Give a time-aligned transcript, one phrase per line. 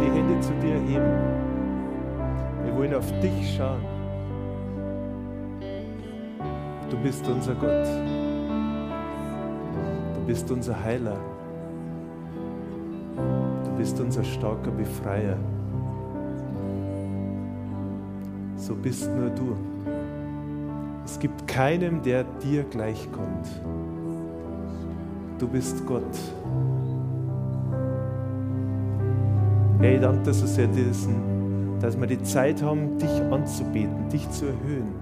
[0.00, 1.12] wollen die Hände zu dir heben.
[2.64, 3.80] Wir wollen auf dich schauen.
[6.90, 7.86] Du bist unser Gott.
[10.14, 11.16] Du bist unser Heiler.
[13.64, 15.36] Du bist unser starker Befreier.
[18.56, 19.56] So bist nur du.
[21.04, 23.48] Es gibt keinem, der dir gleichkommt.
[25.38, 26.18] Du bist Gott.
[29.80, 34.44] Hey, danke dir so sehr, diesen, dass wir die Zeit haben, dich anzubeten, dich zu
[34.44, 34.92] erhöhen,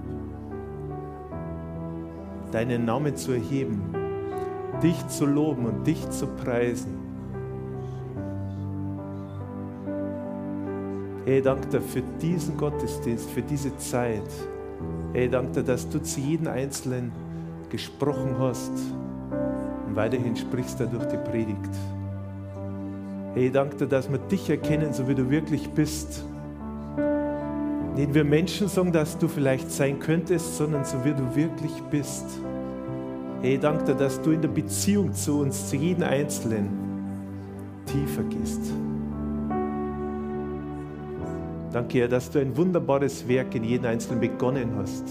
[2.53, 3.81] deinen Namen zu erheben,
[4.81, 6.97] dich zu loben und dich zu preisen.
[11.25, 14.31] Hey, danke dir für diesen Gottesdienst, für diese Zeit.
[15.11, 17.11] Hey, danke dir, dass du zu jedem Einzelnen
[17.69, 18.71] gesprochen hast
[19.87, 21.75] und weiterhin sprichst du durch die Predigt.
[23.35, 26.25] Hey, danke dir, dass wir dich erkennen, so wie du wirklich bist.
[27.95, 32.25] Nicht wir Menschen sagen, dass du vielleicht sein könntest, sondern so wie du wirklich bist.
[33.41, 36.69] Hey, danke dir, dass du in der Beziehung zu uns, zu jedem Einzelnen,
[37.85, 38.71] tiefer gehst.
[41.71, 45.05] Danke, Herr, dass du ein wunderbares Werk in jedem Einzelnen begonnen hast.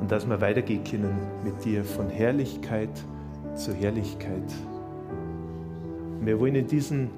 [0.00, 2.90] Und dass wir weitergehen können mit dir von Herrlichkeit
[3.56, 4.52] zu Herrlichkeit.
[6.20, 7.10] Wir wollen in diesen,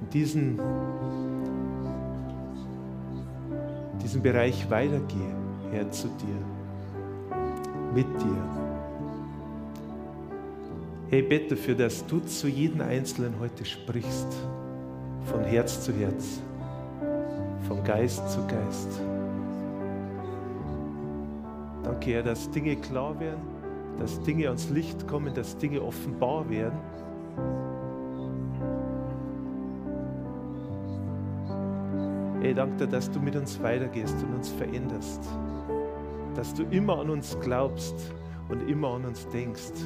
[0.00, 0.60] in diesen,
[4.02, 5.36] diesen Bereich weitergehen,
[5.70, 7.36] Herr, zu dir,
[7.94, 8.44] mit dir.
[11.10, 14.28] Hey, bete dafür, dass du zu jedem Einzelnen heute sprichst,
[15.24, 16.40] von Herz zu Herz,
[17.66, 19.00] von Geist zu Geist.
[21.82, 23.59] Danke, Herr, dass Dinge klar werden
[24.00, 26.78] dass Dinge ans Licht kommen, dass Dinge offenbar werden.
[32.42, 35.20] Ey, danke dir, dass du mit uns weitergehst und uns veränderst.
[36.34, 37.94] Dass du immer an uns glaubst
[38.48, 39.84] und immer an uns denkst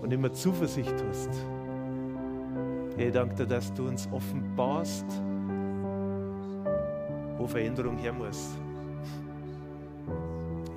[0.00, 1.30] und immer Zuversicht hast.
[2.96, 5.06] Hey, danke dir, dass du uns offenbarst,
[7.36, 8.56] wo Veränderung her muss.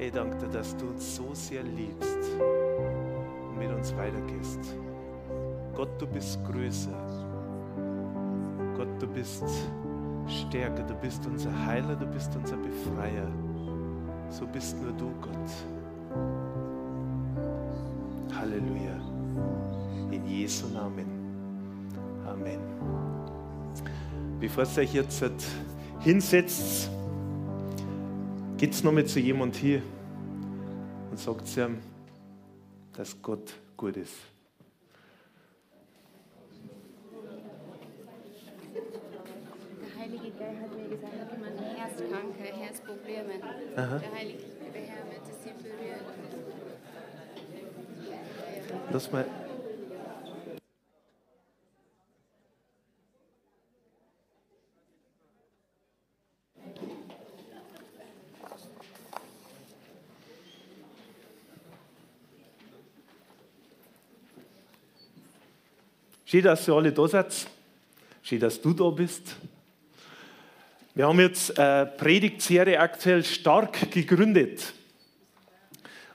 [0.05, 4.59] Hey, danke dir, dass du uns so sehr liebst und mit uns weitergehst.
[5.73, 6.93] Gott, du bist größer.
[8.77, 9.45] Gott, du bist
[10.27, 10.83] stärker.
[10.83, 13.27] Du bist unser Heiler, du bist unser Befreier.
[14.29, 15.49] So bist nur du, Gott.
[18.39, 19.01] Halleluja.
[20.11, 21.07] In Jesu Namen.
[22.27, 22.59] Amen.
[24.39, 25.25] Bevor ihr euch jetzt
[26.01, 26.91] hinsetzt,
[28.57, 29.81] geht es nochmal zu jemand hier
[31.15, 31.77] und sagt zu ihm,
[32.91, 34.15] dass Gott gut ist.
[39.81, 43.33] Der Heilige Geist hat mir gesagt, hat jemand Herzkranke, Herzprobleme.
[43.77, 43.97] Aha.
[43.97, 44.43] Der Heilige
[44.73, 46.05] Herr wird es hier berühren.
[48.91, 49.25] Lass mal.
[66.35, 67.47] Schön, dass ihr alle da seid.
[68.21, 69.37] Schön, dass du da bist.
[70.93, 74.73] Wir haben jetzt eine Predigtserie aktuell stark gegründet.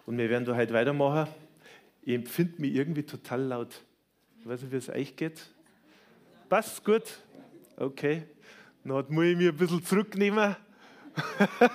[0.05, 1.27] Und wir werden da heute weitermachen.
[2.03, 3.81] Ich empfinde mich irgendwie total laut.
[4.41, 5.41] Ich weiß nicht, wie es euch geht.
[6.51, 7.05] Passt gut?
[7.79, 8.25] Okay.
[8.85, 10.55] Dann muss ich mich ein bisschen zurücknehmen.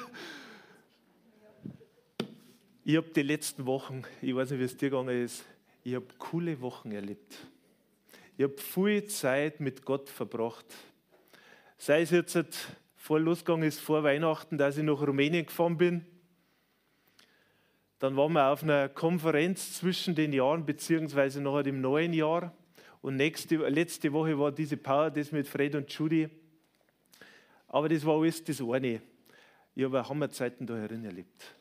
[2.85, 5.43] ich habe die letzten Wochen, ich weiß nicht, wie es dir gegangen ist,
[5.83, 7.39] ich habe coole Wochen erlebt.
[8.37, 10.65] Ich habe viel Zeit mit Gott verbracht.
[11.77, 12.37] Sei es jetzt
[12.97, 16.05] vor losgegangen ist, vor Weihnachten, dass ich nach Rumänien gefahren bin.
[17.99, 22.53] Dann waren wir auf einer Konferenz zwischen den Jahren, beziehungsweise noch im neuen Jahr.
[23.01, 26.29] Und nächste, letzte Woche war diese Power, das mit Fred und Judy.
[27.69, 29.01] Aber das war alles das eine.
[29.75, 31.55] Ich habe Hammerzeiten da herin erlebt.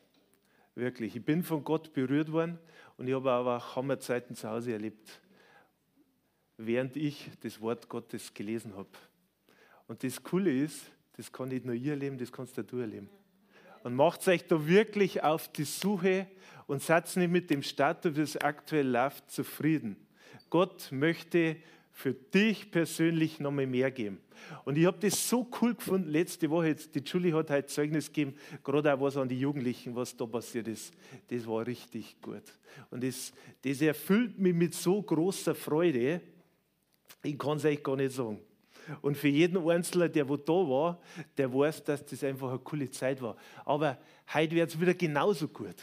[0.73, 1.15] Wirklich.
[1.15, 2.59] Ich bin von Gott berührt worden
[2.97, 5.21] und ich habe auch Hammerzeiten zu Hause erlebt,
[6.57, 8.89] während ich das Wort Gottes gelesen habe.
[9.87, 10.85] Und das Coole ist,
[11.17, 13.09] das kann nicht nur ihr erleben, das kannst du erleben.
[13.83, 16.27] Und macht euch da wirklich auf die Suche
[16.67, 19.95] und seid nicht mit dem Status, wie es aktuell läuft, zufrieden.
[20.49, 21.57] Gott möchte
[21.91, 24.19] für dich persönlich noch mal mehr geben.
[24.65, 26.67] Und ich habe das so cool gefunden letzte Woche.
[26.67, 30.25] Jetzt, die Julie hat heute Zeugnis gegeben, gerade auch was an die Jugendlichen, was da
[30.25, 30.93] passiert ist.
[31.29, 32.43] Das war richtig gut.
[32.89, 33.31] Und das,
[33.61, 36.19] das erfüllt mich mit so großer Freude,
[37.25, 38.39] Ich kann es euch gar nicht sagen.
[39.01, 40.99] Und für jeden Einzelnen, der wo da war,
[41.37, 43.35] der weiß, dass das einfach eine coole Zeit war.
[43.65, 43.97] Aber
[44.33, 45.75] heute wird es wieder genauso gut.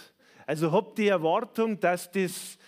[0.47, 2.59] Also habt die Erwartung, dass das,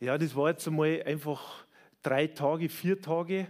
[0.00, 1.64] ja, das war jetzt einmal einfach
[2.02, 3.46] drei Tage, vier Tage,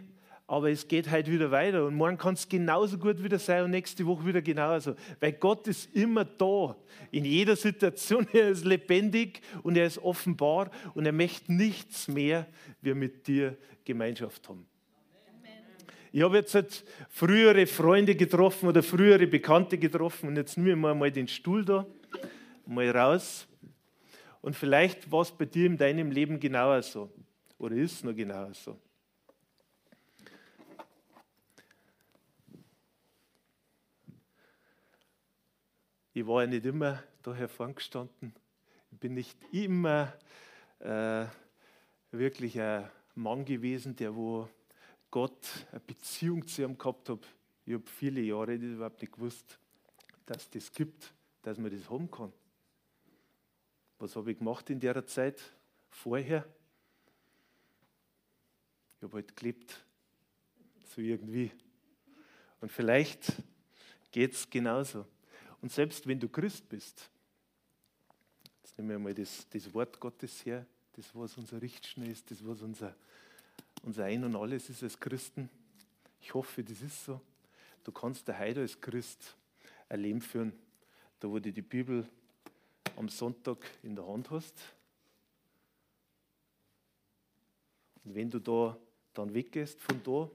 [0.46, 3.70] aber es geht heute wieder weiter und morgen kann es genauso gut wieder sein und
[3.70, 4.94] nächste Woche wieder genauso.
[5.20, 6.74] Weil Gott ist immer da.
[7.10, 8.26] In jeder Situation.
[8.32, 12.46] Er ist lebendig und er ist offenbar und er möchte nichts mehr,
[12.80, 13.58] wie mit dir
[13.88, 14.66] Gemeinschaft haben.
[16.12, 20.94] Ich habe jetzt halt frühere Freunde getroffen oder frühere Bekannte getroffen und jetzt nehmen wir
[20.94, 21.86] mal den Stuhl da,
[22.66, 23.46] mal raus.
[24.42, 27.10] Und vielleicht war es bei dir in deinem Leben genauer so
[27.58, 28.78] oder ist es noch genauer so.
[36.12, 38.34] Ich war ja nicht immer da hervorn gestanden.
[38.90, 40.12] Ich bin nicht immer
[40.80, 41.26] äh,
[42.10, 44.48] wirklich ein Mann gewesen, der wo
[45.10, 47.26] Gott eine Beziehung zu ihm gehabt hat.
[47.64, 49.58] Ich habe viele Jahre überhaupt nicht gewusst,
[50.26, 51.12] dass das gibt,
[51.42, 52.32] dass man das haben kann.
[53.98, 55.40] Was habe ich gemacht in der Zeit
[55.90, 56.46] vorher?
[58.96, 59.84] Ich habe halt gelebt,
[60.84, 61.50] so irgendwie.
[62.60, 63.32] Und vielleicht
[64.10, 65.06] geht es genauso.
[65.60, 67.10] Und selbst wenn du Christ bist,
[68.62, 70.66] jetzt nehmen wir mal das, das Wort Gottes her,
[70.98, 72.92] das, was unser Richtschnee ist, das, was unser,
[73.84, 75.48] unser Ein und Alles ist als Christen.
[76.20, 77.20] Ich hoffe, das ist so.
[77.84, 79.36] Du kannst heute als Christ
[79.88, 80.52] ein Leben führen,
[81.20, 82.04] da wo du die Bibel
[82.96, 84.54] am Sonntag in der Hand hast.
[88.04, 88.76] Und wenn du da
[89.14, 90.28] dann weggehst von da,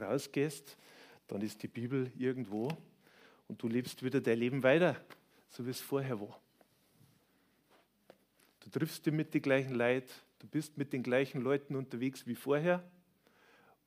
[0.00, 0.78] rausgehst,
[1.26, 2.68] dann ist die Bibel irgendwo
[3.48, 4.96] und du lebst wieder dein Leben weiter,
[5.50, 6.40] so wie es vorher war.
[8.70, 12.34] Du triffst dich mit den gleichen Leuten, du bist mit den gleichen Leuten unterwegs wie
[12.34, 12.84] vorher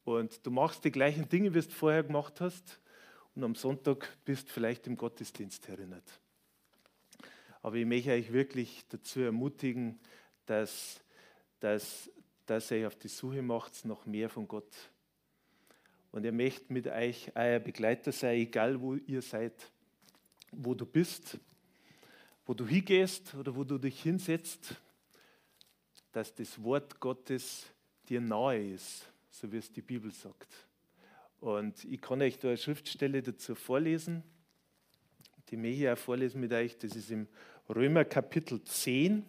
[0.06, 2.80] und du machst die gleichen Dinge, wie du vorher gemacht hast
[3.36, 6.20] und am Sonntag bist vielleicht im Gottesdienst erinnert.
[7.62, 10.00] Aber ich möchte euch wirklich dazu ermutigen,
[10.48, 11.00] dass,
[11.60, 12.10] dass,
[12.48, 14.74] dass ihr auf die Suche macht nach mehr von Gott
[16.12, 19.54] und er möchte mit euch euer Begleiter sein, egal wo ihr seid,
[20.52, 21.38] wo du bist,
[22.46, 24.76] wo du hingehst oder wo du dich hinsetzt,
[26.12, 27.66] dass das Wort Gottes
[28.10, 30.54] dir nahe ist, so wie es die Bibel sagt.
[31.40, 34.24] Und ich kann euch da eine Schriftstelle dazu vorlesen,
[35.50, 36.78] die mir hier auch vorlesen mit euch.
[36.78, 37.28] Das ist im
[37.70, 39.26] Römer Kapitel 10.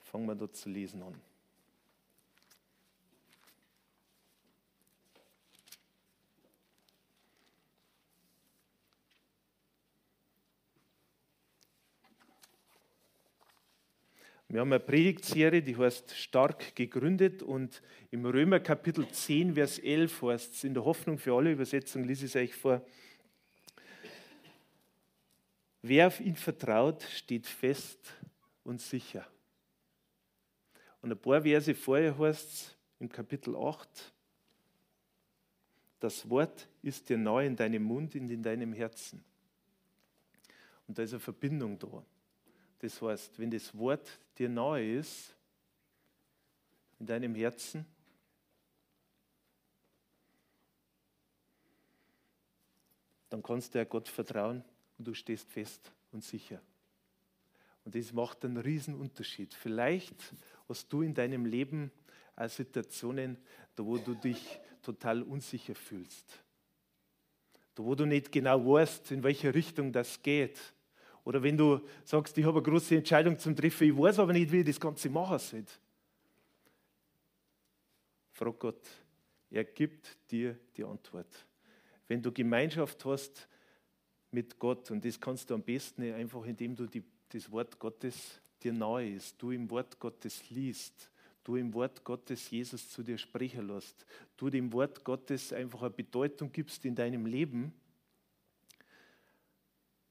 [0.00, 1.31] Fangen wir da zu lesen an.
[14.48, 20.22] Wir haben eine Predigtserie, die heißt Stark gegründet und im Römer Kapitel 10, Vers 11
[20.22, 22.84] heißt es, in der Hoffnung für alle Übersetzungen lese ich es euch vor.
[25.80, 27.98] Wer auf ihn vertraut, steht fest
[28.62, 29.26] und sicher.
[31.00, 34.12] Und ein paar Verse vorher heißt es im Kapitel 8,
[35.98, 39.24] das Wort ist dir neu in deinem Mund und in deinem Herzen.
[40.86, 42.04] Und da ist eine Verbindung da.
[42.82, 45.36] Das heißt, wenn das Wort dir nahe ist,
[46.98, 47.86] in deinem Herzen,
[53.30, 54.64] dann kannst du ja Gott vertrauen
[54.98, 56.60] und du stehst fest und sicher.
[57.84, 59.54] Und das macht einen riesen Unterschied.
[59.54, 60.34] Vielleicht
[60.68, 61.92] hast du in deinem Leben
[62.34, 63.38] auch Situationen,
[63.76, 66.42] da wo du dich total unsicher fühlst.
[67.76, 70.58] Da wo du nicht genau weißt, in welche Richtung das geht.
[71.24, 74.50] Oder wenn du sagst, ich habe eine große Entscheidung zum Treffen, ich weiß aber nicht,
[74.50, 75.64] wie ich das Ganze machen soll.
[78.32, 78.88] Frag Gott,
[79.50, 81.28] er gibt dir die Antwort.
[82.08, 83.46] Wenn du Gemeinschaft hast
[84.30, 88.40] mit Gott, und das kannst du am besten einfach, indem du die, das Wort Gottes
[88.62, 91.10] dir nahe ist, du im Wort Gottes liest,
[91.44, 95.90] du im Wort Gottes Jesus zu dir sprechen lässt, du dem Wort Gottes einfach eine
[95.90, 97.72] Bedeutung gibst in deinem Leben,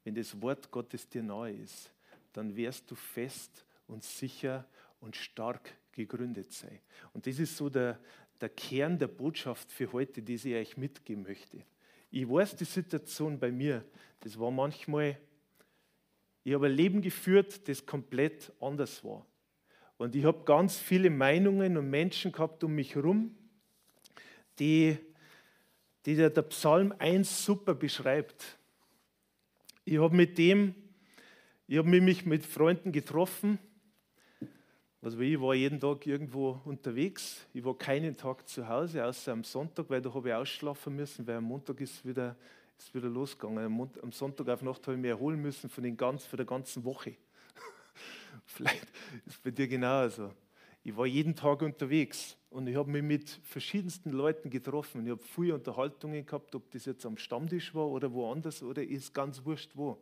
[0.04, 1.92] wenn das Wort Gottes dir nahe ist,
[2.34, 4.66] dann wirst du fest und sicher
[5.00, 6.80] und stark gegründet sein.
[7.14, 8.00] Und das ist so der,
[8.40, 11.64] der Kern der Botschaft für heute, die ich euch mitgeben möchte.
[12.10, 13.86] Ich weiß die Situation bei mir,
[14.22, 15.18] das war manchmal,
[16.44, 19.26] ich habe ein Leben geführt, das komplett anders war.
[19.98, 23.36] Und ich habe ganz viele Meinungen und Menschen gehabt um mich herum,
[24.58, 24.98] die,
[26.06, 28.58] die der Psalm 1 super beschreibt.
[29.84, 30.76] Ich habe mit dem,
[31.68, 33.58] ich habe mich mit Freunden getroffen,
[35.04, 37.48] Also ich war jeden Tag irgendwo unterwegs.
[37.56, 41.26] Ich war keinen Tag zu Hause, außer am Sonntag, weil da habe ich ausschlafen müssen,
[41.26, 42.36] weil am Montag ist wieder,
[42.78, 43.90] ist wieder losgegangen.
[44.04, 46.84] Am, Sonntag auf Nacht habe ich mich erholen müssen von, den ganz, von der ganzen
[46.84, 47.16] Woche.
[48.46, 48.84] Vielleicht
[49.26, 50.32] ist es bei dir genauso.
[50.84, 55.06] Ich war jeden Tag unterwegs und ich habe mich mit verschiedensten Leuten getroffen.
[55.06, 59.14] Ich habe viele Unterhaltungen gehabt, ob das jetzt am Stammtisch war oder woanders oder ist
[59.14, 59.98] ganz wurscht wo.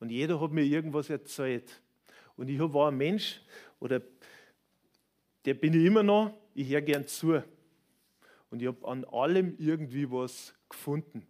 [0.00, 1.80] Und jeder hat mir irgendwas erzählt.
[2.36, 3.40] Und ich war ein Mensch,
[3.80, 4.02] oder
[5.44, 7.42] der bin ich immer noch, ich höre gern zu.
[8.50, 11.26] Und ich habe an allem irgendwie was gefunden.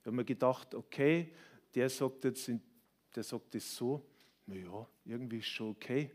[0.00, 1.32] Ich habe mir gedacht, okay,
[1.74, 2.50] der sagt jetzt,
[3.14, 4.04] der sagt das so,
[4.46, 6.10] naja, irgendwie ist schon okay.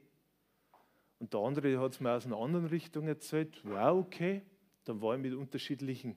[1.25, 4.43] Und der andere hat es mir aus einer anderen Richtung erzählt, wow, okay.
[4.83, 6.15] Dann war ich mit unterschiedlichen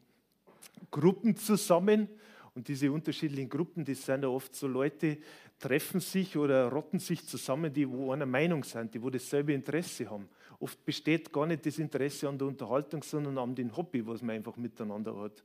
[0.91, 2.09] Gruppen zusammen
[2.55, 5.17] und diese unterschiedlichen Gruppen, das sind ja oft so Leute,
[5.59, 10.11] treffen sich oder rotten sich zusammen, die wo einer Meinung sind, die wo dasselbe Interesse
[10.11, 10.29] haben.
[10.61, 14.37] Oft besteht gar nicht das Interesse an der Unterhaltung, sondern an dem Hobby, was man
[14.37, 15.43] einfach miteinander hat.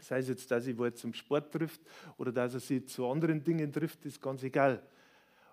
[0.00, 1.80] Sei es jetzt, dass ich wo zum Sport trifft
[2.16, 4.82] oder dass er sich zu anderen Dingen trifft, ist ganz egal.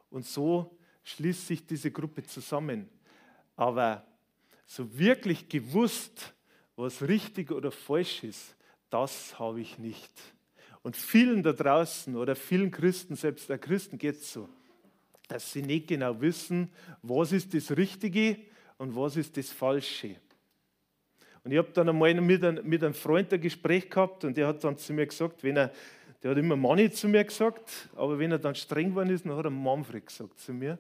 [0.10, 2.90] Und so schließt sich diese Gruppe zusammen.
[3.58, 4.06] Aber
[4.66, 6.34] so wirklich gewusst,
[6.78, 8.56] was richtig oder falsch ist,
[8.90, 10.12] das habe ich nicht.
[10.84, 14.48] Und vielen da draußen oder vielen Christen, selbst der Christen geht es so,
[15.28, 16.72] dass sie nicht genau wissen,
[17.02, 18.38] was ist das Richtige
[18.78, 20.16] und was ist das Falsche.
[21.44, 24.48] Und ich habe dann einmal mit, ein, mit einem Freund ein Gespräch gehabt und der
[24.48, 25.72] hat dann zu mir gesagt, wenn er,
[26.22, 29.36] der hat immer Manni zu mir gesagt, aber wenn er dann streng geworden ist, dann
[29.36, 30.78] hat er Manfred gesagt zu mir.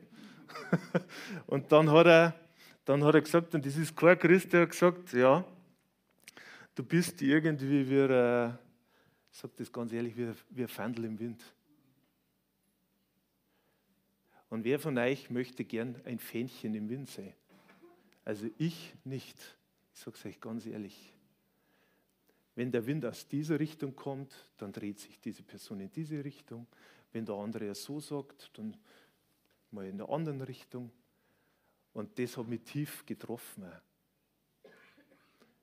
[1.47, 2.46] und dann hat, er,
[2.87, 5.43] dann hat er gesagt, und das ist kein Christ, der hat gesagt, ja,
[6.73, 8.57] du bist irgendwie wie ein
[9.29, 11.43] ich sage das ganz ehrlich, wie ein Fandel im Wind.
[14.49, 17.33] Und wer von euch möchte gern ein Fähnchen im Wind sein?
[18.25, 19.37] Also ich nicht.
[19.93, 21.13] Ich sage es euch ganz ehrlich.
[22.55, 26.65] Wenn der Wind aus dieser Richtung kommt, dann dreht sich diese Person in diese Richtung.
[27.11, 28.75] Wenn der andere es so sagt, dann
[29.69, 30.89] mal in der anderen Richtung.
[31.97, 33.65] Und das hat mich tief getroffen.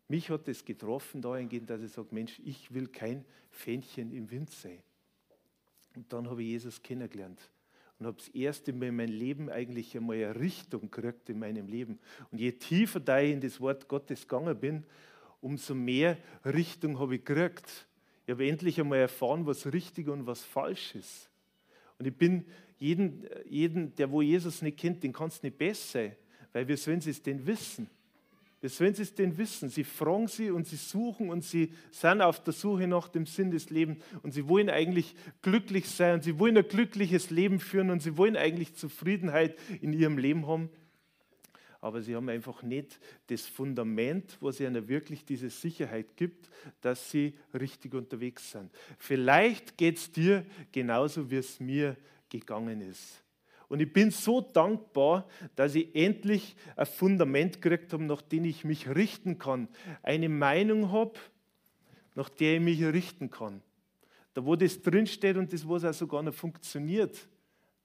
[0.09, 4.51] Mich hat es getroffen dahingehend, dass ich sage, Mensch, ich will kein Fähnchen im Wind
[4.51, 4.83] sein.
[5.95, 7.39] Und dann habe ich Jesus kennengelernt
[8.01, 11.69] und habe das erste Mal in meinem Leben eigentlich einmal eine Richtung gekriegt in meinem
[11.69, 12.01] Leben.
[12.33, 14.85] Und je tiefer da ich in das Wort Gottes gegangen bin,
[15.41, 17.87] umso mehr Richtung habe ich gekriegt.
[18.27, 21.31] Ich habe endlich einmal erfahren, was richtig und was falsch ist.
[21.97, 22.45] Und ich bin
[22.81, 26.11] jeden, jeden der wo Jesus nicht kennt, den kannst du nicht besser
[26.55, 27.91] weil wir sollen es denn wissen.
[28.79, 29.69] Wenn sie es denn wissen.
[29.69, 33.51] Sie fragen sie und sie suchen und sie sind auf der Suche nach dem Sinn
[33.51, 37.91] des Lebens und sie wollen eigentlich glücklich sein und sie wollen ein glückliches Leben führen
[37.91, 40.71] und sie wollen eigentlich Zufriedenheit in ihrem Leben haben.
[41.83, 46.49] Aber sie haben einfach nicht das Fundament, was ihnen wirklich diese Sicherheit gibt,
[46.81, 48.71] dass sie richtig unterwegs sind.
[48.97, 51.99] Vielleicht geht es dir genauso, wie es mir
[52.31, 53.24] gegangen ist.
[53.69, 58.65] Und ich bin so dankbar, dass ich endlich ein Fundament gekriegt habe, nach dem ich
[58.65, 59.69] mich richten kann.
[60.03, 61.15] Eine Meinung habe,
[62.15, 63.63] nach der ich mich richten kann.
[64.35, 67.29] Da, wo das drinsteht und das, was auch sogar noch funktioniert.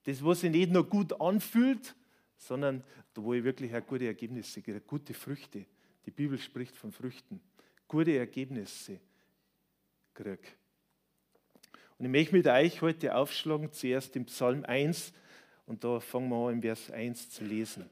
[0.04, 1.96] Das, was sich nicht nur gut anfühlt,
[2.38, 2.84] sondern
[3.14, 5.66] da, wo ich wirklich auch gute Ergebnisse kriege, gute Früchte.
[6.06, 7.40] Die Bibel spricht von Früchten.
[7.88, 9.00] Gute Ergebnisse
[10.14, 10.40] kriege.
[11.98, 15.12] Und ich möchte mit euch heute aufschlagen, zuerst im Psalm 1,
[15.70, 17.86] und da fangen wir an, im Vers 1 zu lesen.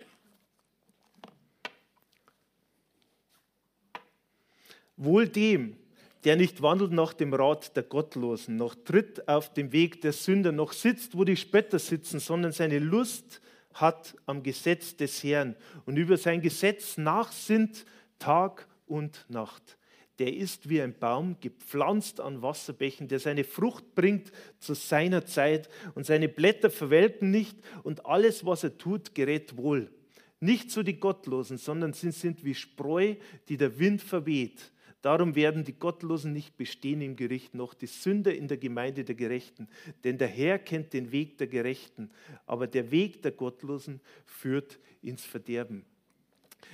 [4.98, 5.78] Wohl dem,
[6.24, 10.52] der nicht wandelt nach dem Rat der Gottlosen, noch tritt auf dem Weg der Sünder,
[10.52, 13.42] noch sitzt, wo die Spötter sitzen, sondern seine Lust
[13.76, 15.56] hat am Gesetz des Herrn
[15.86, 17.86] und über sein Gesetz nachsinnt
[18.18, 19.77] Tag und Nacht
[20.20, 25.70] der ist wie ein Baum gepflanzt an Wasserbächen, der seine Frucht bringt zu seiner Zeit
[25.96, 29.92] und seine Blätter verwelken nicht und alles, was er tut, gerät wohl.
[30.40, 33.16] Nicht so die Gottlosen, sondern sie sind wie Spreu,
[33.50, 34.72] die der Wind verweht.
[35.02, 39.16] Darum werden die Gottlosen nicht bestehen im Gericht, noch die Sünder in der Gemeinde der
[39.16, 39.68] Gerechten.
[40.04, 42.10] Denn der Herr kennt den Weg der Gerechten,
[42.46, 45.86] aber der Weg der Gottlosen führt ins Verderben.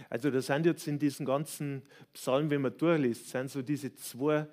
[0.09, 4.47] Also da sind jetzt in diesen ganzen Psalmen, wenn man durchliest, sind so diese zwei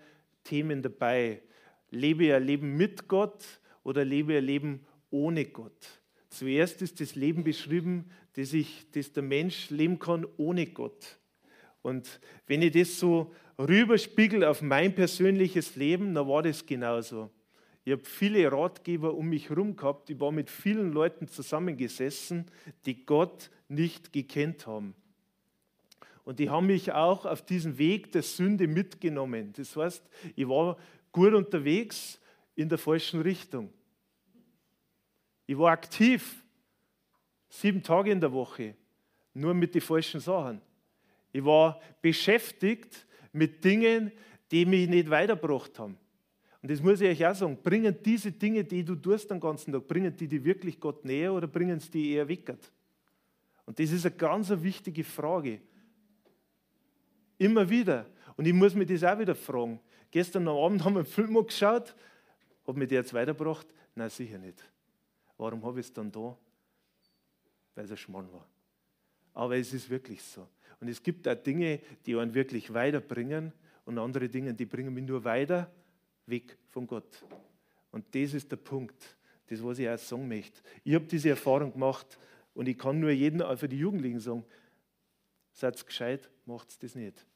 [0.44, 1.42] Themen dabei.
[1.90, 3.44] Lebe ihr Leben mit Gott
[3.82, 6.00] oder lebe ihr Leben ohne Gott.
[6.28, 11.18] Zuerst ist das Leben beschrieben, das, ich, das der Mensch leben kann ohne Gott.
[11.82, 17.30] Und wenn ich das so rüberspiegel auf mein persönliches Leben, dann war das genauso.
[17.84, 20.10] Ich Ich habe viele Ratgeber um mich herum gehabt.
[20.10, 22.46] Ich war mit vielen Leuten zusammengesessen,
[22.86, 24.94] die Gott nicht gekannt haben.
[26.24, 29.52] Und die haben mich auch auf diesen Weg der Sünde mitgenommen.
[29.56, 30.02] Das heißt,
[30.36, 30.76] ich war
[31.12, 32.20] gut unterwegs
[32.54, 33.72] in der falschen Richtung.
[35.46, 36.44] Ich war aktiv,
[37.48, 38.74] sieben Tage in der Woche,
[39.34, 40.60] nur mit den falschen Sachen.
[41.32, 44.12] Ich war beschäftigt mit Dingen,
[44.50, 45.96] die mich nicht weitergebracht haben.
[46.62, 49.72] Und das muss ich euch auch sagen, bringen diese Dinge, die du tust den ganzen
[49.72, 52.70] Tag, bringen die dir wirklich Gott näher oder bringen sie die eher weckert?
[53.64, 55.60] Und das ist eine ganz wichtige Frage.
[57.40, 58.04] Immer wieder.
[58.36, 59.80] Und ich muss mir das auch wieder fragen.
[60.10, 61.94] Gestern Abend haben wir einen Film geschaut.
[62.66, 63.66] Hat mir der jetzt weitergebracht?
[63.94, 64.62] Nein, sicher nicht.
[65.38, 66.36] Warum habe ich es dann da?
[67.74, 68.46] Weil es ein Schmarrn war.
[69.32, 70.46] Aber es ist wirklich so.
[70.80, 73.54] Und es gibt auch Dinge, die einen wirklich weiterbringen
[73.86, 75.72] und andere Dinge, die bringen mich nur weiter
[76.26, 77.24] weg von Gott.
[77.90, 79.16] Und das ist der Punkt,
[79.46, 80.60] das, was ich auch sagen möchte.
[80.84, 82.18] Ich habe diese Erfahrung gemacht
[82.52, 84.44] und ich kann nur jeden, für die Jugendlichen sagen,
[85.52, 87.26] seid gescheit, macht das nicht.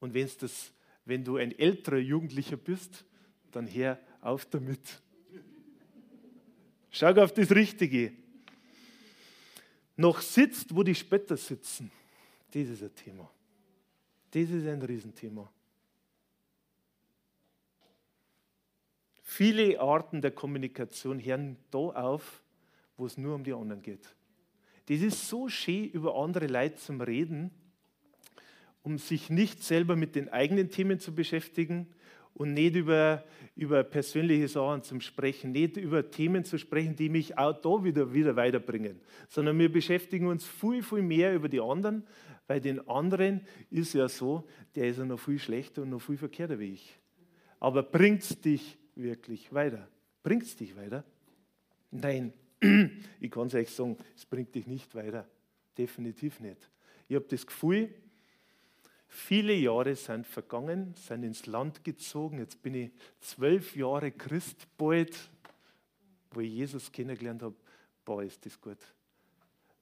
[0.00, 0.72] Und wenn's das,
[1.04, 3.04] wenn du ein älterer Jugendlicher bist,
[3.52, 5.02] dann hör auf damit.
[6.90, 8.12] Schau auf das Richtige.
[9.96, 11.90] Noch sitzt, wo die Spötter sitzen.
[12.52, 13.30] Das ist ein Thema.
[14.30, 15.50] Das ist ein Riesenthema.
[19.22, 22.42] Viele Arten der Kommunikation hören da auf,
[22.96, 24.16] wo es nur um die anderen geht.
[24.86, 27.50] Das ist so schön, über andere Leute zu reden,
[28.88, 31.88] um sich nicht selber mit den eigenen Themen zu beschäftigen
[32.32, 33.22] und nicht über,
[33.54, 38.14] über persönliche Sachen zu sprechen, nicht über Themen zu sprechen, die mich auch da wieder,
[38.14, 42.02] wieder weiterbringen, sondern wir beschäftigen uns viel, viel mehr über die anderen,
[42.46, 46.16] weil den anderen ist ja so, der ist ja noch viel schlechter und noch viel
[46.16, 46.98] verkehrter wie ich.
[47.60, 49.86] Aber bringt es dich wirklich weiter?
[50.22, 51.04] Bringt es dich weiter?
[51.90, 52.32] Nein,
[53.20, 55.28] ich kann es euch sagen, es bringt dich nicht weiter.
[55.76, 56.70] Definitiv nicht.
[57.06, 57.90] Ich habe das Gefühl,
[59.08, 62.38] viele Jahre sind vergangen, sind ins Land gezogen.
[62.38, 62.90] Jetzt bin ich
[63.20, 65.30] zwölf Jahre Christ bald,
[66.30, 67.56] wo ich Jesus kennengelernt habe.
[68.04, 68.78] Boah, ist das gut.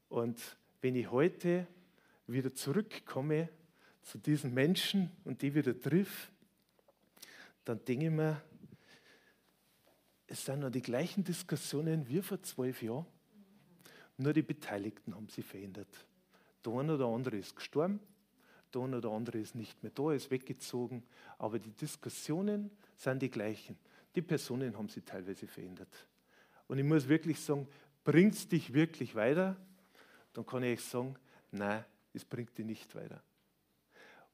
[0.09, 0.41] Und
[0.81, 1.67] wenn ich heute
[2.27, 3.49] wieder zurückkomme
[4.03, 6.31] zu diesen Menschen und die wieder triff,
[7.65, 8.43] dann denke ich mir,
[10.29, 13.07] es sind noch die gleichen Diskussionen wie vor zwölf Jahren,
[14.17, 15.89] nur die Beteiligten haben sich verändert.
[16.65, 18.01] Der eine oder andere ist gestorben,
[18.77, 21.03] der eine oder andere ist nicht mehr da, ist weggezogen,
[21.39, 23.77] aber die Diskussionen sind die gleichen.
[24.15, 26.07] Die Personen haben sich teilweise verändert.
[26.69, 27.67] Und ich muss wirklich sagen,
[28.05, 29.57] bringt es dich wirklich weiter?
[30.33, 31.17] Dann kann ich sagen,
[31.51, 33.23] nein, es bringt dich nicht weiter.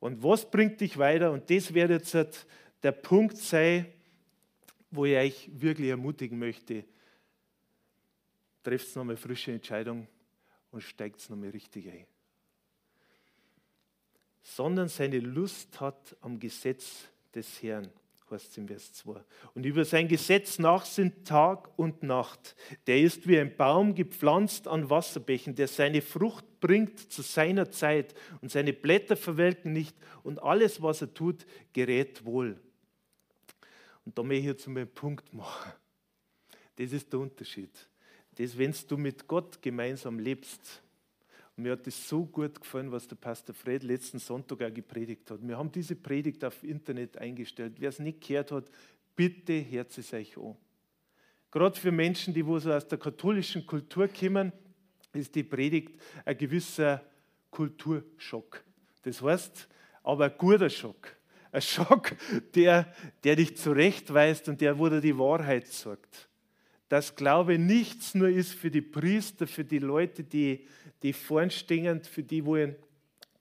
[0.00, 1.30] Und was bringt dich weiter?
[1.30, 2.46] Und das wird jetzt halt
[2.82, 3.86] der Punkt sein,
[4.90, 6.84] wo ich euch wirklich ermutigen möchte.
[8.62, 10.06] Trefft nochmal frische Entscheidung
[10.70, 12.06] und steigt nochmal richtig ein.
[14.42, 17.88] Sondern seine Lust hat am Gesetz des Herrn
[18.32, 19.20] heißt es im Vers 2.
[19.54, 22.56] Und über sein Gesetz nach sind Tag und Nacht.
[22.86, 28.14] Der ist wie ein Baum gepflanzt an Wasserbächen, der seine Frucht bringt zu seiner Zeit
[28.40, 32.58] und seine Blätter verwelken nicht und alles, was er tut, gerät wohl.
[34.04, 35.72] Und da möchte ich jetzt einen Punkt machen.
[36.76, 37.70] Das ist der Unterschied.
[38.36, 40.81] Das, wenn du mit Gott gemeinsam lebst,
[41.56, 45.30] und mir hat es so gut gefallen, was der Pastor Fred letzten Sonntag auch gepredigt
[45.30, 45.46] hat.
[45.46, 47.74] Wir haben diese Predigt auf Internet eingestellt.
[47.78, 48.70] Wer es nicht gehört hat,
[49.14, 50.56] bitte hört es euch an.
[51.50, 54.52] Gerade für Menschen, die wo so aus der katholischen Kultur kommen,
[55.12, 57.02] ist die Predigt ein gewisser
[57.50, 58.64] Kulturschock.
[59.02, 59.68] Das heißt,
[60.02, 61.14] aber ein guter Schock.
[61.50, 62.16] Ein Schock,
[62.54, 66.30] der, der dich zurechtweist und der, wo dir die Wahrheit sagt
[66.92, 70.66] dass Glaube nichts nur ist für die Priester, für die Leute, die,
[71.02, 72.76] die vorn stehen, für die, wo einen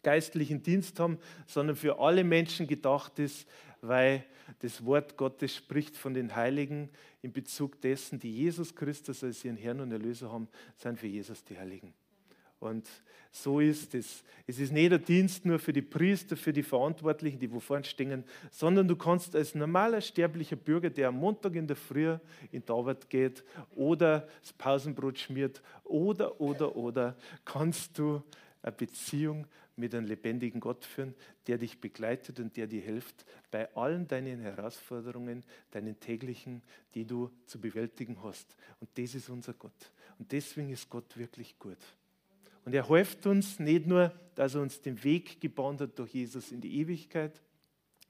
[0.04, 3.46] geistlichen Dienst haben, sondern für alle Menschen gedacht ist,
[3.82, 4.24] weil
[4.60, 6.88] das Wort Gottes spricht von den Heiligen
[7.22, 11.44] in Bezug dessen, die Jesus Christus als ihren Herrn und Erlöser haben, sind für Jesus
[11.44, 11.94] die Heiligen.
[12.62, 12.88] Und
[13.32, 14.24] so ist es.
[14.46, 17.84] Es ist nicht der Dienst nur für die Priester, für die Verantwortlichen, die wo vorne
[17.84, 22.16] stehen, sondern du kannst als normaler sterblicher Bürger, der am Montag in der Früh
[22.52, 23.44] in die Arbeit geht
[23.76, 28.22] oder das Pausenbrot schmiert oder, oder, oder, kannst du
[28.62, 31.16] eine Beziehung mit einem lebendigen Gott führen,
[31.48, 36.62] der dich begleitet und der dir hilft bei allen deinen Herausforderungen, deinen täglichen,
[36.94, 38.56] die du zu bewältigen hast.
[38.80, 39.92] Und das ist unser Gott.
[40.20, 41.80] Und deswegen ist Gott wirklich gut.
[42.66, 46.52] Und er hilft uns nicht nur, dass er uns den Weg gebahnt hat durch Jesus
[46.52, 47.42] in die Ewigkeit,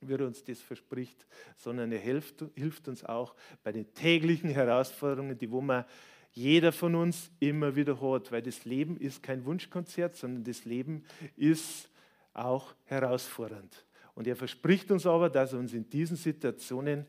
[0.01, 1.25] wie er uns das verspricht,
[1.57, 5.85] sondern er hilft, hilft uns auch bei den täglichen Herausforderungen, die wo man
[6.33, 11.03] jeder von uns immer wieder hat, weil das Leben ist kein Wunschkonzert, sondern das Leben
[11.35, 11.89] ist
[12.33, 13.85] auch herausfordernd.
[14.15, 17.05] Und er verspricht uns aber, dass er uns in diesen Situationen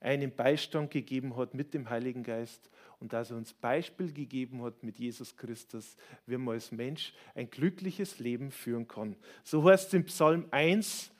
[0.00, 2.68] einen Beistand gegeben hat mit dem Heiligen Geist
[3.04, 7.50] und dass er uns Beispiel gegeben hat mit Jesus Christus, wie man als Mensch ein
[7.50, 9.14] glückliches Leben führen kann.
[9.42, 11.10] So heißt es im Psalm 1,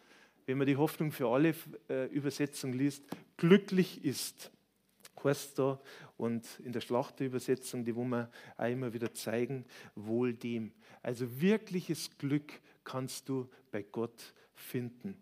[0.46, 1.54] wenn man die Hoffnung für alle
[1.90, 3.04] äh, Übersetzung liest,
[3.36, 4.50] glücklich ist,
[5.22, 5.78] heißt da,
[6.16, 10.72] und in der Schlachterübersetzung, die wo wir auch immer wieder zeigen, wohl dem.
[11.02, 12.50] Also wirkliches Glück
[12.82, 15.18] kannst du bei Gott finden.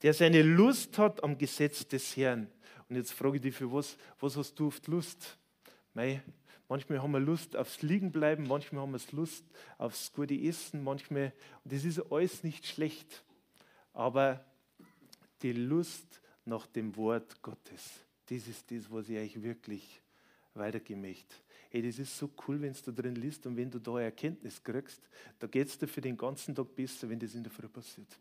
[0.00, 2.48] Der seine Lust hat am Gesetz des Herrn.
[2.88, 5.36] Und jetzt frage ich dich, für was, was hast du oft Lust?
[5.94, 6.22] Mei,
[6.68, 9.44] manchmal haben wir Lust aufs Liegenbleiben, manchmal haben wir Lust
[9.76, 11.32] aufs gute Essen, manchmal,
[11.64, 13.22] und das ist alles nicht schlecht,
[13.92, 14.44] aber
[15.42, 20.00] die Lust nach dem Wort Gottes, das ist das, was ich euch wirklich
[20.54, 21.34] weitergeben möchte.
[21.70, 25.02] Hey, das ist so cool, wenn du drin liest und wenn du da Erkenntnis kriegst,
[25.38, 28.18] da geht es dir für den ganzen Tag besser, wenn das in der Früh passiert.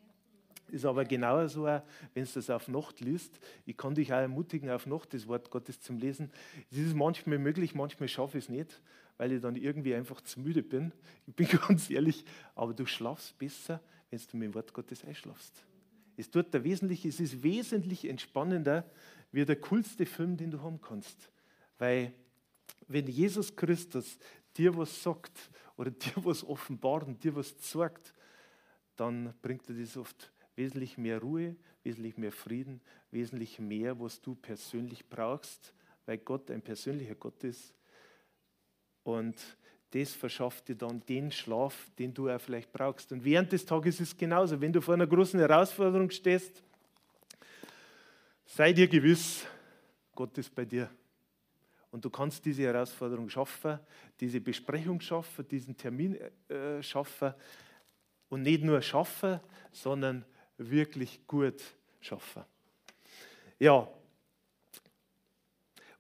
[0.72, 3.40] Ist aber genauso, wenn du das auf Nacht liest.
[3.66, 6.32] Ich kann dich auch ermutigen, auf Nacht das Wort Gottes zu lesen.
[6.72, 8.82] Es ist manchmal möglich, manchmal schaffe ich es nicht,
[9.18, 10.94] weil ich dann irgendwie einfach zu müde bin.
[11.28, 12.24] Ich bin ganz ehrlich,
[12.56, 15.66] aber du schlafst besser, wenn du mit dem Wort Gottes einschlafst.
[16.16, 18.90] Es tut der wesentlich, es ist wesentlich entspannender
[19.32, 21.30] wie der coolste Film, den du haben kannst.
[21.78, 22.14] Weil
[22.88, 24.18] wenn Jesus Christus
[24.56, 28.14] dir was sagt oder dir was offenbart und dir was zeigt,
[28.96, 34.36] dann bringt er das oft wesentlich mehr Ruhe, wesentlich mehr Frieden, wesentlich mehr, was du
[34.36, 35.74] persönlich brauchst,
[36.06, 37.74] weil Gott ein persönlicher Gott ist.
[39.04, 39.36] Und
[39.92, 43.12] das verschafft dir dann den Schlaf, den du auch vielleicht brauchst.
[43.12, 44.60] Und während des Tages ist es genauso.
[44.60, 46.64] Wenn du vor einer großen Herausforderung stehst,
[48.46, 49.46] sei dir gewiss,
[50.16, 50.90] Gott ist bei dir.
[51.92, 53.80] Und du kannst diese Herausforderung schaffen,
[54.18, 57.34] diese Besprechung schaffen, diesen Termin äh, schaffen.
[58.30, 59.42] Und nicht nur schaffen,
[59.74, 60.24] sondern
[60.70, 61.62] wirklich gut
[62.00, 62.44] schaffen.
[63.60, 63.88] Ja,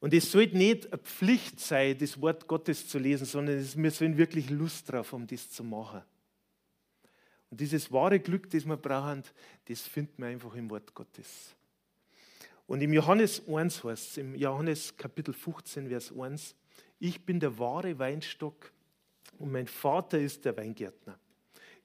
[0.02, 4.18] und es sollte nicht eine Pflicht sein, das Wort Gottes zu lesen, sondern wir sollen
[4.18, 6.02] wirklich Lust drauf haben, das zu machen.
[7.52, 9.24] Und dieses wahre Glück, das wir brauchen,
[9.66, 11.56] das finden wir einfach im Wort Gottes.
[12.66, 16.56] Und im Johannes 1 heißt es, im Johannes Kapitel 15, Vers 1,
[17.00, 18.72] ich bin der wahre Weinstock
[19.38, 21.20] und mein Vater ist der Weingärtner.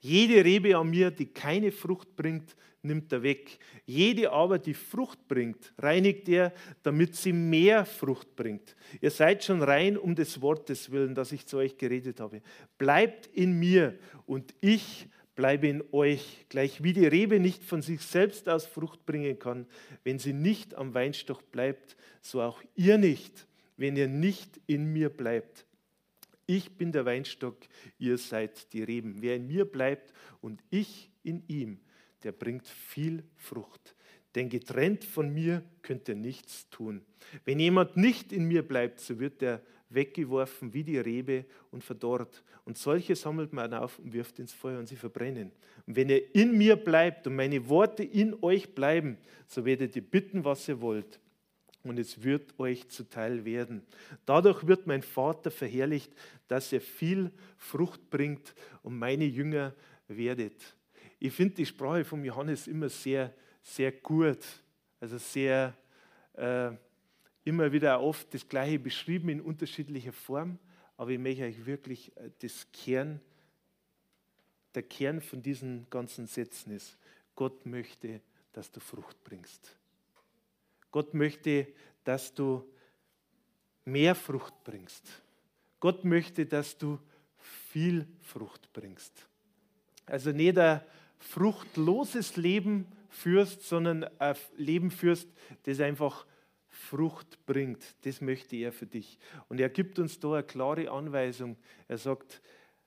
[0.07, 3.59] Jede Rebe an mir, die keine Frucht bringt, nimmt er weg.
[3.87, 6.53] Jede aber, die Frucht bringt, reinigt er,
[6.85, 8.77] damit sie mehr Frucht bringt.
[9.01, 12.41] Ihr seid schon rein um des Wortes willen, das ich zu euch geredet habe.
[12.79, 18.01] Bleibt in mir und ich bleibe in euch, gleich wie die Rebe nicht von sich
[18.03, 19.67] selbst aus Frucht bringen kann,
[20.05, 25.09] wenn sie nicht am Weinstock bleibt, so auch ihr nicht, wenn ihr nicht in mir
[25.09, 25.66] bleibt.
[26.47, 27.59] Ich bin der Weinstock,
[27.99, 29.17] ihr seid die Reben.
[29.21, 31.81] Wer in mir bleibt und ich in ihm,
[32.23, 33.97] der bringt viel Frucht.
[34.35, 37.03] Denn getrennt von mir könnt ihr nichts tun.
[37.45, 42.43] Wenn jemand nicht in mir bleibt, so wird er weggeworfen wie die Rebe und verdorrt.
[42.65, 45.53] Und solche sammelt man auf und wirft ins Feuer und sie verbrennen.
[45.87, 50.03] Und wenn ihr in mir bleibt und meine Worte in euch bleiben, so werdet ihr
[50.03, 51.21] bitten, was ihr wollt
[51.89, 53.83] und es wird euch zuteil werden.
[54.25, 56.13] Dadurch wird mein Vater verherrlicht,
[56.49, 59.75] dass er viel Frucht bringt und meine Jünger
[60.09, 60.77] werdet.
[61.19, 64.45] Ich finde die Sprache von Johannes immer sehr, sehr gut,
[65.01, 65.75] also sehr,
[66.35, 66.71] äh,
[67.45, 70.59] immer wieder oft das Gleiche beschrieben in unterschiedlicher Form,
[70.97, 73.21] aber ich möchte euch wirklich äh, das Kern,
[74.75, 76.99] der Kern von diesen ganzen Sätzen ist,
[77.35, 78.21] Gott möchte,
[78.53, 79.77] dass du Frucht bringst.
[80.97, 81.67] Gott möchte,
[82.05, 82.65] dass du
[83.85, 85.07] mehr Frucht bringst.
[85.79, 86.99] Gott möchte, dass du
[87.71, 89.29] viel Frucht bringst.
[90.07, 90.81] Also nicht ein
[91.19, 95.29] fruchtloses Leben führst, sondern ein Leben führst,
[95.65, 96.25] das einfach
[96.67, 97.85] Frucht bringt.
[98.07, 99.19] Das möchte er für dich.
[99.51, 101.59] Und er gibt uns da eine klare Anweisung.
[101.89, 102.41] Er sagt,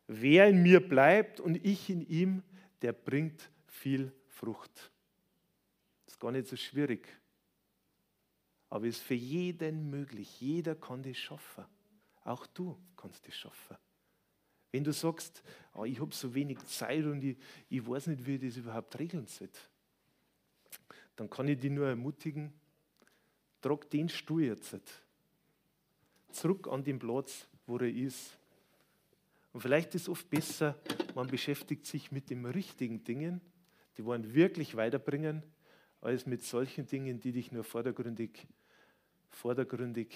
[0.08, 2.41] wer in mir bleibt und ich in ihm,
[2.82, 4.89] der bringt viel Frucht.
[6.08, 7.18] Das ist gar nicht so schwierig.
[8.69, 10.39] Aber es ist für jeden möglich.
[10.39, 11.65] Jeder kann das schaffen.
[12.23, 13.77] Auch du kannst das schaffen.
[14.71, 15.41] Wenn du sagst,
[15.73, 17.38] oh, ich habe so wenig Zeit und ich,
[17.69, 19.49] ich weiß nicht, wie ich das überhaupt regeln soll,
[21.15, 22.53] dann kann ich dich nur ermutigen,
[23.62, 24.77] trag den Stuhl jetzt
[26.32, 28.38] zurück an den Platz, wo er ist.
[29.51, 30.79] Und vielleicht ist es oft besser,
[31.15, 33.41] man beschäftigt sich mit den richtigen Dingen,
[33.97, 35.43] die wollen wirklich weiterbringen,
[36.01, 38.47] als mit solchen Dingen, die dich nur vordergründig,
[39.30, 40.15] vordergründig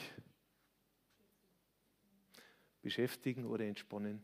[2.82, 4.22] beschäftigen oder entspannen.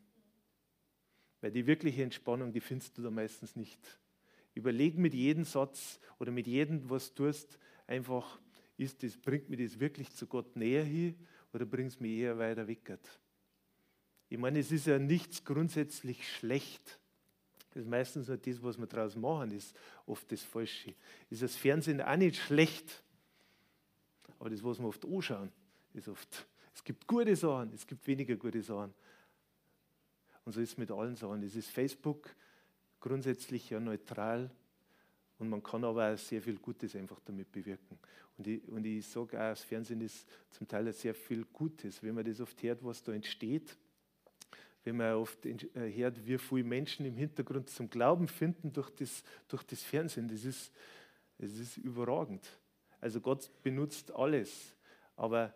[1.41, 3.79] Weil die wirkliche Entspannung, die findest du da meistens nicht.
[4.53, 8.39] Überleg mit jedem Satz oder mit jedem, was du tust, einfach,
[8.77, 11.15] ist das, bringt mir das wirklich zu Gott näher hin
[11.53, 12.99] oder bringt es mir eher weiter weg?
[14.27, 16.99] Ich meine, es ist ja nichts grundsätzlich schlecht.
[17.69, 19.75] Das ist meistens nur das, was wir daraus machen, ist
[20.05, 20.93] oft das Falsche.
[21.29, 23.03] Ist das Fernsehen auch nicht schlecht,
[24.39, 25.51] aber das, was wir oft anschauen,
[25.93, 26.47] ist oft.
[26.73, 28.93] Es gibt gute Sachen, es gibt weniger gute Sachen.
[30.45, 31.43] Und so ist es mit allen Sachen.
[31.43, 32.29] Es ist Facebook
[32.99, 34.49] grundsätzlich ja neutral
[35.37, 37.97] und man kann aber auch sehr viel Gutes einfach damit bewirken.
[38.37, 42.01] Und ich, und ich sage auch, das Fernsehen ist zum Teil sehr viel Gutes.
[42.01, 43.77] Wenn man das oft hört, was da entsteht,
[44.83, 45.57] wenn man oft äh,
[45.93, 50.45] hört, wie viele Menschen im Hintergrund zum Glauben finden durch das, durch das Fernsehen, das
[50.45, 50.71] ist,
[51.37, 52.45] das ist überragend.
[53.01, 54.75] Also Gott benutzt alles,
[55.15, 55.53] aber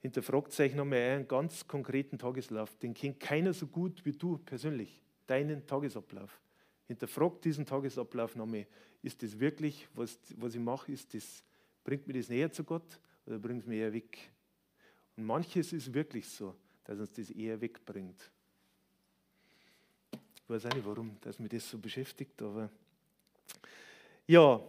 [0.00, 2.76] hinterfragt euch nochmal einen ganz konkreten Tageslauf.
[2.76, 6.40] Den kennt keiner so gut wie du persönlich, deinen Tagesablauf.
[6.86, 8.66] Hinterfragt diesen Tagesablauf nochmal.
[9.02, 11.42] Ist das wirklich, was, was ich mache, ist das,
[11.82, 14.30] bringt mir das näher zu Gott oder bringt es mir eher weg?
[15.16, 18.30] Und manches ist wirklich so, dass uns das eher wegbringt.
[20.12, 22.70] Ich weiß auch nicht, warum dass mich das so beschäftigt, aber
[24.28, 24.60] ja,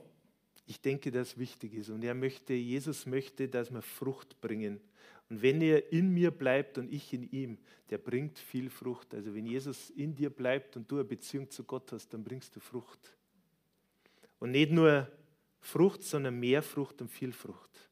[0.67, 1.89] ich denke, dass wichtig ist.
[1.89, 4.82] Und er möchte, Jesus möchte, dass wir Frucht bringen.
[5.30, 7.58] Und wenn er in mir bleibt und ich in ihm,
[7.89, 9.13] der bringt viel Frucht.
[9.13, 12.56] Also wenn Jesus in dir bleibt und du eine Beziehung zu Gott hast, dann bringst
[12.56, 13.15] du Frucht.
[14.39, 15.10] Und nicht nur
[15.62, 17.89] Frucht, sondern mehr Frucht und viel Frucht.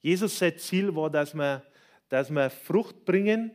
[0.00, 1.64] Jesus sein Ziel war, dass wir,
[2.08, 3.50] dass wir Frucht bringen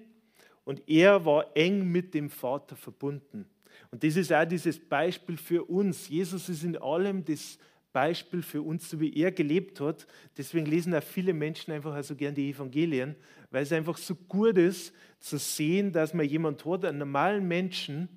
[0.66, 3.50] und er war eng mit dem Vater verbunden.
[3.92, 6.10] Und das ist auch dieses Beispiel für uns.
[6.10, 7.58] Jesus ist in allem das
[7.94, 10.06] Beispiel für uns, so wie er gelebt hat.
[10.38, 13.16] Deswegen lesen auch viele Menschen einfach so also gern die Evangelien,
[13.50, 18.08] weil es einfach so gut ist, zu sehen, dass man jemand hat, einen normalen Menschen,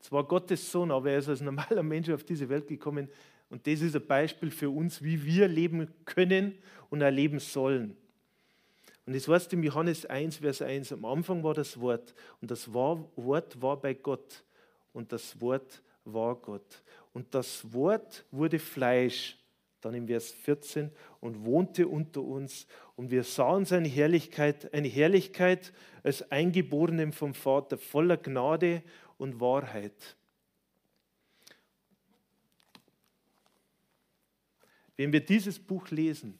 [0.00, 3.08] zwar Gottes Sohn, aber er ist als normaler Mensch auf diese Welt gekommen.
[3.48, 6.58] Und das ist ein Beispiel für uns, wie wir leben können
[6.90, 7.96] und erleben sollen.
[9.06, 12.72] Und es heißt im Johannes 1, Vers 1, am Anfang war das Wort und das
[12.72, 14.44] Wort war bei Gott
[14.94, 16.82] und das Wort war Gott.
[17.12, 19.36] Und das Wort wurde Fleisch,
[19.80, 22.66] dann im Vers 14, und wohnte unter uns.
[22.96, 28.82] Und wir sahen seine Herrlichkeit, eine Herrlichkeit als Eingeborenem vom Vater, voller Gnade
[29.18, 30.16] und Wahrheit.
[34.96, 36.38] Wenn wir dieses Buch lesen,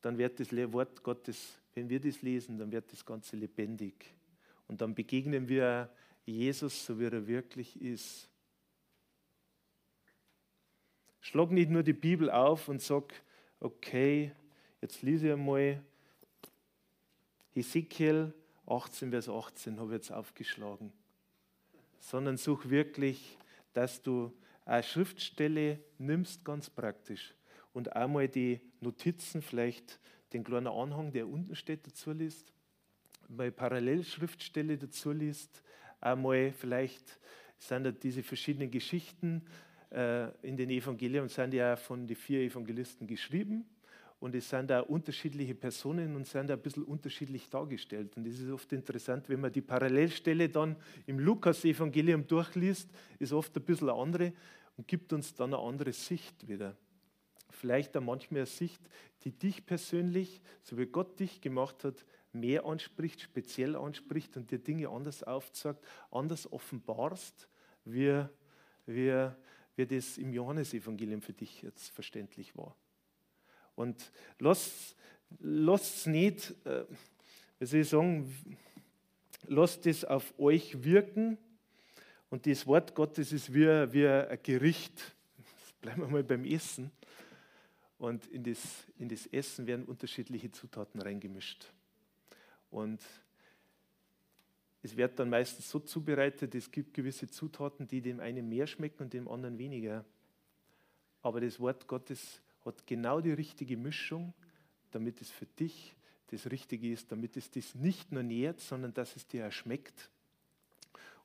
[0.00, 4.14] dann wird das Wort Gottes, wenn wir das lesen, dann wird das Ganze lebendig.
[4.66, 5.90] Und dann begegnen wir
[6.24, 8.28] Jesus, so wie er wirklich ist.
[11.20, 13.12] Schlag nicht nur die Bibel auf und sag,
[13.60, 14.32] okay,
[14.80, 15.82] jetzt lese ich einmal
[17.54, 18.32] Ezekiel
[18.66, 20.92] 18, Vers 18 habe ich jetzt aufgeschlagen,
[22.00, 23.36] sondern such wirklich,
[23.72, 24.32] dass du
[24.64, 27.34] eine Schriftstelle nimmst, ganz praktisch,
[27.72, 29.98] und einmal die Notizen, vielleicht
[30.32, 32.52] den kleinen Anhang, der unten steht, dazu liest,
[33.28, 35.62] mal Parallelschriftstelle dazu liest,
[36.02, 37.18] einmal vielleicht
[37.58, 39.42] sind da diese verschiedenen Geschichten
[39.90, 43.64] äh, in den Evangelien sind ja von den vier Evangelisten geschrieben
[44.20, 48.16] und es sind da unterschiedliche Personen und sind da ein bisschen unterschiedlich dargestellt.
[48.16, 53.56] Und das ist oft interessant, wenn man die Parallelstelle dann im Lukas-Evangelium durchliest, ist oft
[53.56, 54.32] ein bisschen eine andere
[54.76, 56.76] und gibt uns dann eine andere Sicht wieder
[57.52, 58.80] vielleicht auch manchmal eine Sicht,
[59.24, 64.58] die dich persönlich, so wie Gott dich gemacht hat, mehr anspricht, speziell anspricht und dir
[64.58, 67.48] Dinge anders aufzeigt, anders offenbarst,
[67.84, 68.24] wie,
[68.86, 69.28] wie,
[69.76, 72.76] wie das im Johannesevangelium für dich jetzt verständlich war.
[73.74, 74.96] Und lasst
[75.40, 76.84] es nicht, äh,
[77.58, 78.46] wie soll ich sagen,
[79.46, 81.38] lasst es auf euch wirken.
[82.30, 85.14] Und das Wort Gottes ist wie, wie ein Gericht.
[85.80, 86.90] bleiben wir mal beim Essen.
[87.98, 88.58] Und in das,
[88.98, 91.72] in das Essen werden unterschiedliche Zutaten reingemischt.
[92.72, 93.00] Und
[94.82, 99.04] es wird dann meistens so zubereitet, es gibt gewisse Zutaten, die dem einen mehr schmecken
[99.04, 100.04] und dem anderen weniger.
[101.22, 104.34] Aber das Wort Gottes hat genau die richtige Mischung,
[104.90, 105.94] damit es für dich
[106.28, 110.10] das Richtige ist, damit es dich nicht nur nährt, sondern dass es dir schmeckt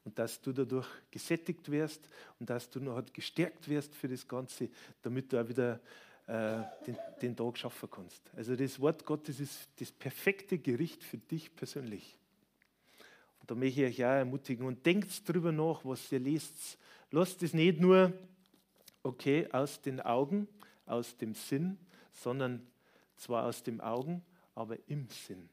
[0.03, 4.69] und dass du dadurch gesättigt wirst und dass du noch gestärkt wirst für das Ganze,
[5.01, 5.79] damit du auch wieder
[6.27, 8.21] äh, den, den Tag schaffen kannst.
[8.35, 12.17] Also das Wort Gottes ist das perfekte Gericht für dich persönlich.
[13.39, 16.77] Und da möchte ich euch auch ermutigen und denkt drüber nach, was ihr lest.
[17.11, 18.11] Lasst es nicht nur
[19.03, 20.49] okay, aus den Augen,
[20.85, 21.77] aus dem Sinn,
[22.11, 22.67] sondern
[23.15, 24.21] zwar aus den Augen,
[24.53, 25.47] aber im Sinn.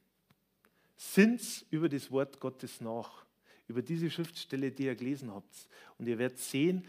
[0.97, 3.25] Sinnt über das Wort Gottes nach,
[3.69, 5.69] über diese Schriftstelle, die ihr gelesen habt.
[5.99, 6.85] Und ihr werdet sehen,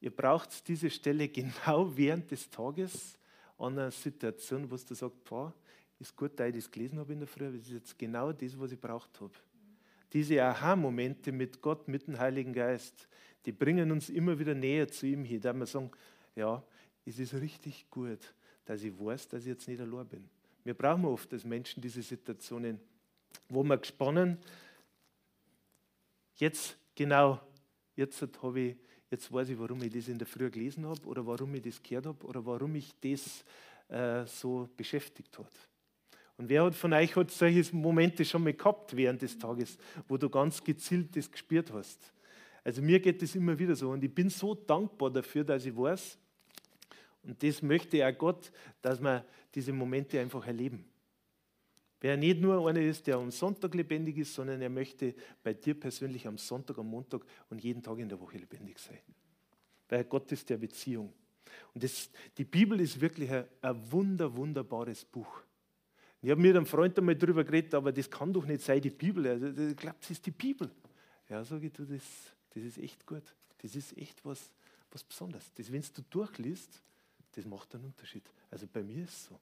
[0.00, 3.18] ihr braucht diese Stelle genau während des Tages
[3.58, 5.54] an einer Situation, wo du sagst, Pfarr,
[5.98, 8.32] ist gut, dass ich das gelesen habe in der Früh, aber das ist jetzt genau
[8.32, 9.32] das, was ich braucht habe.
[10.12, 13.08] Diese Aha-Momente mit Gott, mit dem Heiligen Geist,
[13.44, 15.90] die bringen uns immer wieder näher zu ihm hin, da wir sagen,
[16.34, 16.62] ja,
[17.04, 20.28] es ist richtig gut, dass ich weiß, dass ich jetzt nicht allein bin.
[20.62, 22.80] Wir brauchen oft als Menschen diese Situationen,
[23.48, 24.38] wo wir gesponnen,
[26.36, 27.40] jetzt genau,
[27.96, 28.76] jetzt habe ich,
[29.14, 31.82] jetzt weiß ich, warum ich das in der Früh gelesen habe oder warum ich das
[31.82, 33.44] gehört habe oder warum ich das
[33.88, 35.52] äh, so beschäftigt hat.
[36.36, 40.16] Und wer hat von euch hat solche Momente schon mal gehabt während des Tages, wo
[40.16, 42.12] du ganz gezielt das gespürt hast?
[42.64, 45.76] Also mir geht das immer wieder so und ich bin so dankbar dafür, dass ich
[45.76, 46.18] weiß,
[47.22, 49.24] und das möchte auch Gott, dass wir
[49.54, 50.84] diese Momente einfach erleben.
[52.04, 55.72] Wer nicht nur einer ist, der am Sonntag lebendig ist, sondern er möchte bei dir
[55.72, 58.98] persönlich am Sonntag, am Montag und jeden Tag in der Woche lebendig sein.
[59.88, 61.14] Weil Gott ist der Beziehung.
[61.72, 65.44] Und das, die Bibel ist wirklich ein, ein wunder, wunderbares Buch.
[66.20, 68.90] Ich habe mit einem Freund einmal darüber geredet, aber das kann doch nicht sein, die
[68.90, 69.26] Bibel.
[69.26, 70.70] Also, ich glaube, das ist die Bibel.
[71.30, 72.02] Ja, sage ich, du, das,
[72.50, 73.34] das ist echt gut.
[73.62, 74.52] Das ist echt was,
[74.90, 75.50] was Besonderes.
[75.54, 76.82] Das, wenn du durchliest,
[77.34, 78.30] das macht einen Unterschied.
[78.50, 79.40] Also bei mir ist es so.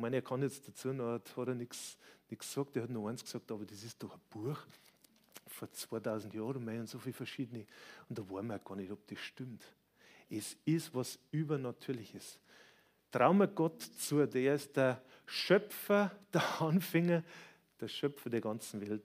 [0.00, 3.22] Ich meine, er kann jetzt dazu noch, hat er nichts gesagt, er hat nur eins
[3.22, 4.56] gesagt, aber das ist doch ein Buch
[5.46, 7.66] vor 2000 Jahren mehr und so viele verschiedene.
[8.08, 9.62] Und da war man gar nicht, ob das stimmt.
[10.30, 12.40] Es ist was Übernatürliches.
[13.12, 17.22] Trauma Gott zu, der ist der Schöpfer, der Anfänger,
[17.78, 19.04] der Schöpfer der ganzen Welt,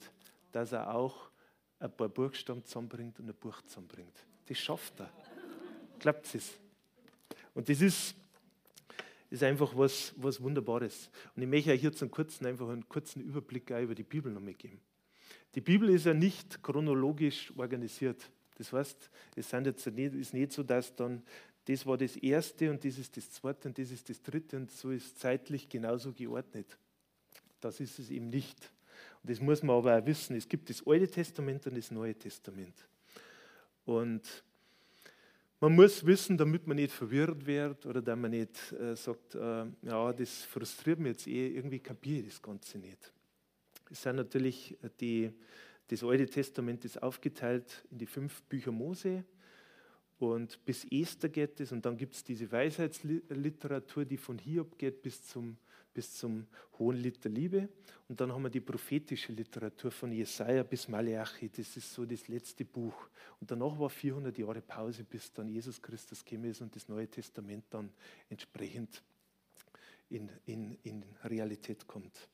[0.53, 1.29] dass er auch
[1.77, 4.15] ein paar Buchstaben zusammenbringt und ein Buch zusammenbringt.
[4.45, 5.11] Das schafft er.
[5.99, 6.53] Klappt es?
[7.53, 8.15] Und das ist,
[9.29, 11.09] ist einfach was, was Wunderbares.
[11.35, 14.41] Und ich möchte euch jetzt einen kurzen, einfach einen kurzen Überblick über die Bibel noch
[14.41, 14.79] mitgeben.
[15.55, 18.29] Die Bibel ist ja nicht chronologisch organisiert.
[18.57, 21.23] Das heißt, es sind jetzt nicht, ist nicht so, dass dann
[21.65, 24.71] das war das erste und das ist das zweite und das ist das dritte und
[24.71, 26.77] so ist zeitlich genauso geordnet.
[27.59, 28.71] Das ist es eben nicht.
[29.23, 30.35] Und das muss man aber auch wissen.
[30.35, 32.75] Es gibt das Alte Testament und das Neue Testament.
[33.85, 34.21] Und
[35.59, 39.65] man muss wissen, damit man nicht verwirrt wird oder damit man nicht äh, sagt, äh,
[39.81, 43.11] ja, das frustriert mich jetzt eh, irgendwie kapiere ich das Ganze nicht.
[43.89, 45.31] Es sind natürlich die,
[45.87, 49.23] das Alte Testament ist aufgeteilt in die fünf Bücher Mose,
[50.17, 55.01] und bis Esther geht es und dann gibt es diese Weisheitsliteratur, die von Hiob geht
[55.01, 55.57] bis zum,
[55.95, 56.45] bis zum
[56.77, 57.69] Hohen Lied der Liebe.
[58.07, 61.49] Und dann haben wir die prophetische Literatur von Jesaja bis Malachi.
[61.49, 63.09] Das ist so das letzte Buch.
[63.41, 67.07] Und danach war 400 Jahre Pause, bis dann Jesus Christus gekommen ist und das Neue
[67.07, 67.89] Testament dann
[68.29, 69.01] entsprechend
[70.09, 72.29] in, in, in Realität kommt.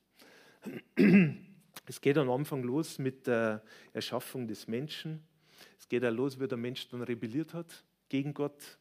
[1.86, 3.62] Es geht am Anfang los mit der
[3.94, 5.26] Erschaffung des Menschen
[5.78, 8.78] es geht ja los, wie der Mensch dann rebelliert hat gegen Gott.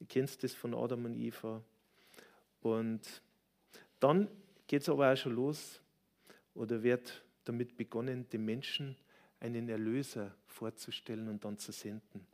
[0.00, 1.62] Ihr kennt das von Adam und Eva.
[2.64, 3.22] Und
[4.00, 4.26] dann
[4.66, 5.82] geht es aber auch schon los
[6.54, 8.96] oder wird damit begonnen, dem Menschen
[9.38, 12.26] einen Erlöser vorzustellen und dann zu senden.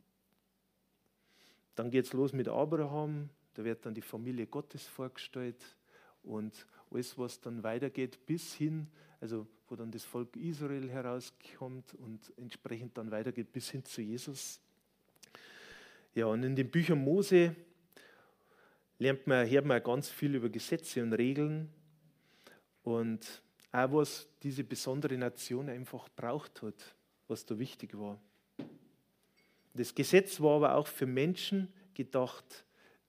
[1.75, 5.75] Dann geht es los mit Abraham, da wird dann die Familie Gottes vorgestellt
[6.23, 8.87] und alles, was dann weitergeht, bis hin,
[9.19, 14.61] also wo dann das Volk Israel herauskommt und entsprechend dann weitergeht bis hin zu Jesus.
[16.15, 17.53] Ja, und in den Büchern Mose
[19.01, 21.69] lernt man, hört man ganz viel über Gesetze und Regeln
[22.83, 26.95] und auch was diese besondere Nation einfach braucht hat,
[27.27, 28.21] was da wichtig war.
[29.73, 32.63] Das Gesetz war aber auch für Menschen gedacht,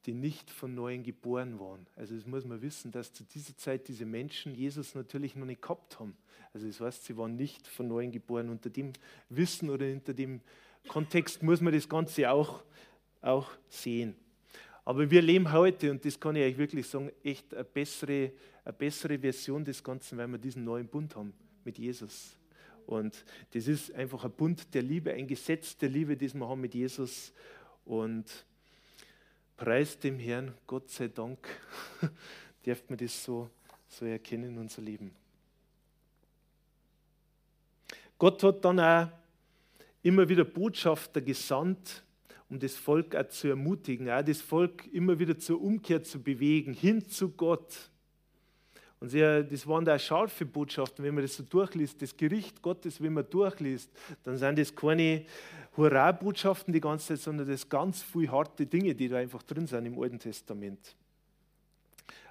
[0.07, 1.87] die nicht von neuem geboren waren.
[1.95, 5.61] Also das muss man wissen, dass zu dieser Zeit diese Menschen Jesus natürlich noch nicht
[5.61, 6.17] gehabt haben.
[6.55, 8.49] Also das heißt, sie waren nicht von neuem geboren.
[8.49, 8.95] Unter dem
[9.29, 10.41] Wissen oder unter dem
[10.89, 12.65] Kontext muss man das Ganze auch,
[13.21, 14.17] auch sehen.
[14.85, 18.33] Aber wir leben heute, und das kann ich euch wirklich sagen, echt eine bessere,
[18.65, 21.33] eine bessere Version des Ganzen, weil wir diesen neuen Bund haben
[21.65, 22.37] mit Jesus.
[22.87, 26.61] Und das ist einfach ein Bund der Liebe, ein Gesetz der Liebe, das wir haben
[26.61, 27.33] mit Jesus.
[27.85, 28.27] Und
[29.57, 31.39] Preis dem Herrn, Gott sei Dank,
[32.67, 33.49] dürfen wir das so,
[33.89, 35.13] so erkennen in unser Leben.
[38.19, 39.09] Gott hat dann auch
[40.03, 42.03] immer wieder Botschafter gesandt,
[42.53, 46.75] um das Volk auch zu ermutigen, auch das Volk immer wieder zur Umkehr zu bewegen,
[46.75, 47.91] hin zu Gott.
[49.01, 53.01] Und sehr, das waren da scharfe Botschaften, wenn man das so durchliest, das Gericht Gottes,
[53.01, 53.91] wenn man durchliest,
[54.23, 55.25] dann sind das keine
[55.79, 59.87] Hurra-Botschaften die ganze Zeit, sondern das ganz viele harte Dinge, die da einfach drin sind
[59.87, 60.95] im Alten Testament.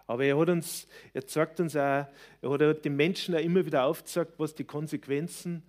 [0.06, 2.06] Aber er hat uns, er zeigt uns auch,
[2.42, 5.64] er hat den Menschen auch immer wieder aufgezeigt, was die Konsequenzen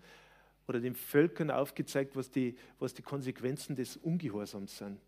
[0.67, 4.99] oder den Völkern aufgezeigt, was die, was die Konsequenzen des Ungehorsams sind.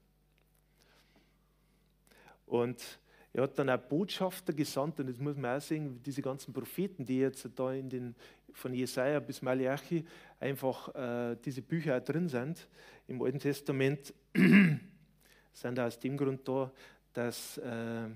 [2.46, 2.98] Und
[3.32, 7.04] er hat dann auch Botschafter gesandt, und das muss man auch sehen, diese ganzen Propheten,
[7.04, 8.14] die jetzt da in den,
[8.52, 10.04] von Jesaja bis Malachi
[10.38, 12.68] einfach äh, diese Bücher auch drin sind
[13.08, 14.14] im Alten Testament,
[15.52, 16.70] sind aus dem Grund da,
[17.12, 18.08] dass, äh,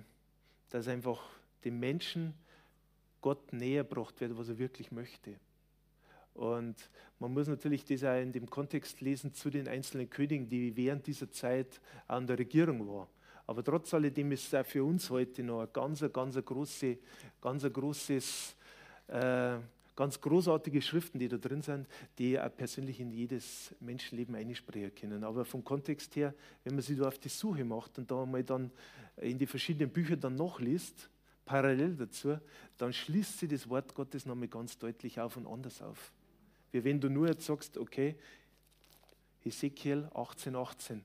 [0.70, 1.20] dass einfach
[1.64, 2.34] den Menschen
[3.20, 5.34] Gott näher gebracht wird, was er wirklich möchte.
[6.38, 6.76] Und
[7.18, 11.04] man muss natürlich das auch in dem Kontext lesen zu den einzelnen Königen, die während
[11.08, 13.08] dieser Zeit an der Regierung waren.
[13.48, 16.98] Aber trotz alledem ist es auch für uns heute noch ein ganz, ganz, große,
[17.40, 18.54] ganz großes,
[19.08, 19.56] äh,
[19.96, 25.24] ganz großartige Schriften, die da drin sind, die auch persönlich in jedes Menschenleben einsprechen können.
[25.24, 26.32] Aber vom Kontext her,
[26.62, 28.70] wenn man sich da auf die Suche macht und da mal dann
[29.16, 31.10] in die verschiedenen Bücher dann nachliest,
[31.44, 32.38] parallel dazu,
[32.76, 36.12] dann schließt sich das Wort Gottes nochmal ganz deutlich auf und anders auf.
[36.72, 38.14] Wie wenn du nur jetzt sagst, okay,
[39.44, 41.02] Ezekiel 18, 18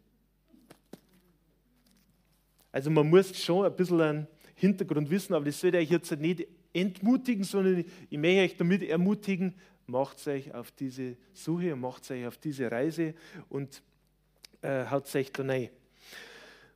[2.73, 6.47] also man muss schon ein bisschen einen Hintergrund wissen, aber das sollte euch jetzt nicht
[6.73, 9.53] entmutigen, sondern ich möchte euch damit ermutigen,
[9.85, 13.13] macht euch auf diese Suche und macht euch auf diese Reise
[13.47, 13.83] und
[14.63, 15.69] äh, haut euch da rein.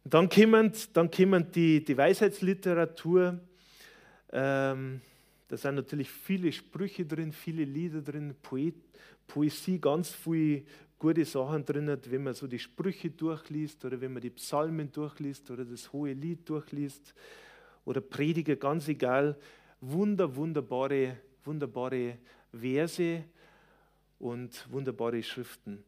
[0.03, 3.39] Dann kommen, dann kommen die, die Weisheitsliteratur.
[4.31, 5.01] Ähm,
[5.47, 8.75] da sind natürlich viele Sprüche drin, viele Lieder drin, Poet,
[9.25, 10.65] Poesie, ganz viel
[10.99, 15.49] gute Sachen drin, wenn man so die Sprüche durchliest oder wenn man die Psalmen durchliest
[15.51, 17.13] oder das hohe Lied durchliest
[17.85, 19.37] oder Prediger, ganz egal.
[19.79, 22.17] Wunder, wunderbare, wunderbare
[22.51, 23.23] Verse
[24.19, 25.83] und wunderbare Schriften.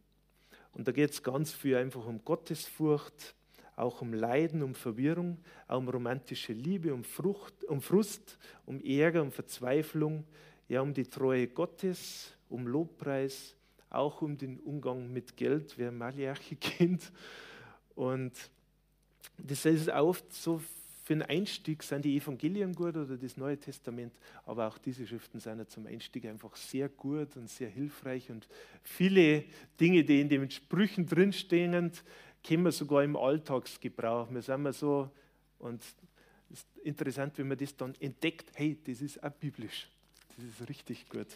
[0.74, 3.36] Und da geht es ganz viel einfach um Gottesfurcht,
[3.80, 9.22] auch um Leiden, um Verwirrung, auch um romantische Liebe, um, Frucht, um Frust, um Ärger,
[9.22, 10.26] um Verzweiflung,
[10.68, 13.56] ja, um die Treue Gottes, um Lobpreis,
[13.90, 17.12] auch um den Umgang mit Geld, wer Malachi kennt.
[17.96, 18.34] Und
[19.38, 20.62] das ist oft so
[21.10, 24.14] für einen Einstieg sind die Evangelien gut oder das Neue Testament,
[24.46, 28.48] aber auch diese Schriften sind ja zum Einstieg einfach sehr gut und sehr hilfreich und
[28.84, 29.44] viele
[29.80, 31.92] Dinge, die in den Sprüchen drinstehen,
[32.44, 34.30] kennen wir sogar im Alltagsgebrauch.
[34.32, 35.10] Wir sind mal so
[35.60, 35.96] und es
[36.50, 39.90] ist interessant, wenn man das dann entdeckt, hey, das ist auch biblisch.
[40.36, 41.28] Das ist richtig gut.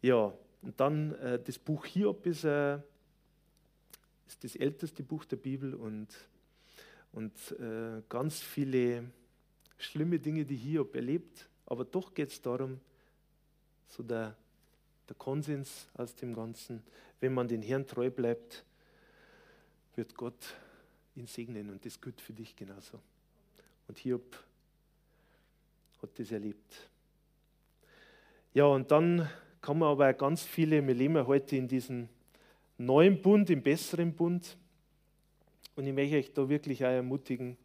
[0.00, 2.76] Ja, und dann äh, das Buch Hiob ist, äh,
[4.26, 6.08] ist, das älteste Buch der Bibel und,
[7.12, 9.10] und äh, ganz viele
[9.76, 11.48] schlimme Dinge, die Hiob erlebt.
[11.66, 12.80] Aber doch geht es darum,
[13.88, 14.36] so der,
[15.08, 16.82] der Konsens aus dem Ganzen,
[17.20, 18.64] wenn man den Herrn treu bleibt,
[19.98, 20.54] wird Gott
[21.16, 23.00] ihn segnen und das gilt für dich genauso.
[23.88, 24.42] Und Hiob
[26.00, 26.88] hat das erlebt.
[28.54, 29.28] Ja, und dann
[29.60, 32.08] kann man aber auch ganz viele, wir leben heute in diesem
[32.78, 34.56] neuen Bund, im besseren Bund.
[35.74, 37.56] Und ich möchte euch da wirklich auch ermutigen,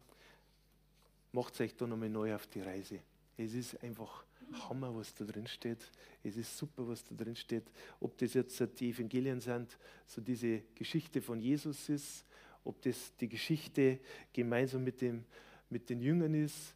[1.30, 2.98] macht euch da nochmal neu auf die Reise.
[3.36, 4.24] Es ist einfach
[4.68, 5.90] Hammer, was da drin steht.
[6.22, 7.64] Es ist super, was da drin steht.
[8.00, 9.76] Ob das jetzt die Evangelien sind,
[10.06, 12.24] so diese Geschichte von Jesus ist,
[12.64, 14.00] ob das die Geschichte
[14.32, 15.24] gemeinsam mit, dem,
[15.68, 16.74] mit den Jüngern ist,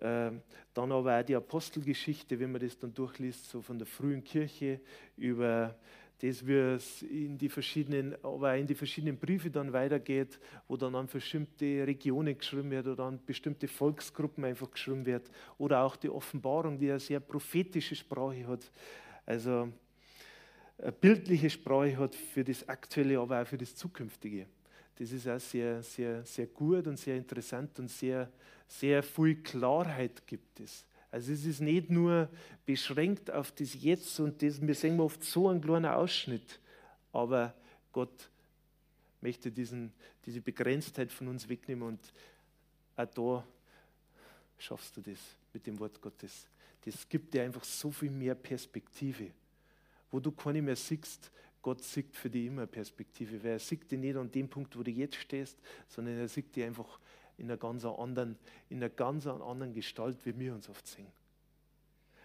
[0.00, 0.42] ähm,
[0.74, 4.80] dann aber auch die Apostelgeschichte, wenn man das dann durchliest, so von der frühen Kirche
[5.16, 5.74] über
[6.20, 11.06] das, es in die verschiedenen, aber in die verschiedenen Briefe dann weitergeht, wo dann an
[11.06, 15.30] bestimmte Regionen geschrieben wird oder an bestimmte Volksgruppen einfach geschrieben wird.
[15.58, 18.70] Oder auch die Offenbarung, die eine sehr prophetische Sprache hat.
[19.26, 19.68] Also
[20.78, 24.46] eine bildliche Sprache hat für das Aktuelle, aber auch für das Zukünftige.
[24.98, 28.30] Das ist auch sehr, sehr, sehr gut und sehr interessant und sehr,
[28.66, 30.86] sehr viel Klarheit gibt es.
[31.16, 32.28] Also es ist nicht nur
[32.66, 36.60] beschränkt auf das Jetzt und das, wir sehen oft so einen kleinen Ausschnitt,
[37.10, 37.54] aber
[37.90, 38.28] Gott
[39.22, 39.94] möchte diesen,
[40.26, 42.00] diese Begrenztheit von uns wegnehmen und
[42.96, 43.46] auch da
[44.58, 45.16] schaffst du das
[45.54, 46.48] mit dem Wort Gottes.
[46.84, 49.30] Das gibt dir einfach so viel mehr Perspektive,
[50.10, 51.30] wo du keine mehr siehst,
[51.62, 54.82] Gott sieht für dich immer Perspektive, weil er sieht dich nicht an dem Punkt, wo
[54.82, 55.56] du jetzt stehst,
[55.88, 57.00] sondern er sieht dich einfach
[57.38, 58.36] in einer ganz anderen,
[58.68, 61.06] in einer ganz anderen Gestalt, wie wir uns oft sehen.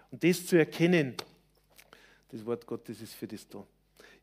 [0.10, 1.16] Und das zu erkennen,
[2.30, 3.66] das Wort Gottes ist für das da.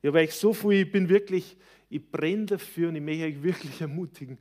[0.00, 1.56] Ich habe euch so viel, ich bin wirklich,
[1.90, 4.38] ich brenne dafür und ich möchte euch wirklich ermutigen.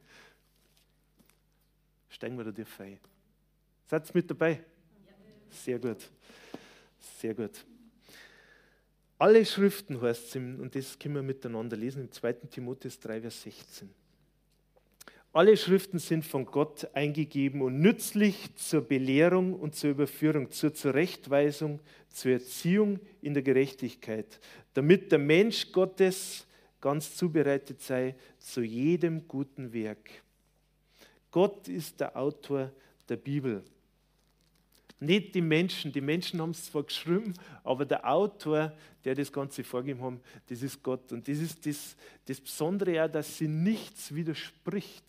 [2.10, 3.00] Steigen wir da dir ein.
[3.88, 4.64] Seid mit dabei?
[5.50, 6.10] Sehr gut.
[7.20, 7.66] Sehr gut.
[9.20, 12.34] Alle Schriften heißt es, und das können wir miteinander lesen im 2.
[12.34, 13.90] Timotheus 3, Vers 16.
[15.34, 21.80] Alle Schriften sind von Gott eingegeben und nützlich zur Belehrung und zur Überführung, zur Zurechtweisung,
[22.10, 24.40] zur Erziehung in der Gerechtigkeit,
[24.74, 26.48] damit der Mensch Gottes
[26.82, 30.10] ganz zubereitet sei zu jedem guten Werk.
[31.30, 32.72] Gott ist der Autor
[33.10, 33.64] der Bibel.
[35.00, 35.92] Nicht die Menschen.
[35.92, 37.34] Die Menschen haben es zwar geschrieben,
[37.64, 38.74] aber der Autor,
[39.04, 41.12] der das Ganze vorgegeben hat, das ist Gott.
[41.12, 41.96] Und das ist das,
[42.26, 45.06] das Besondere auch, dass sie nichts widerspricht.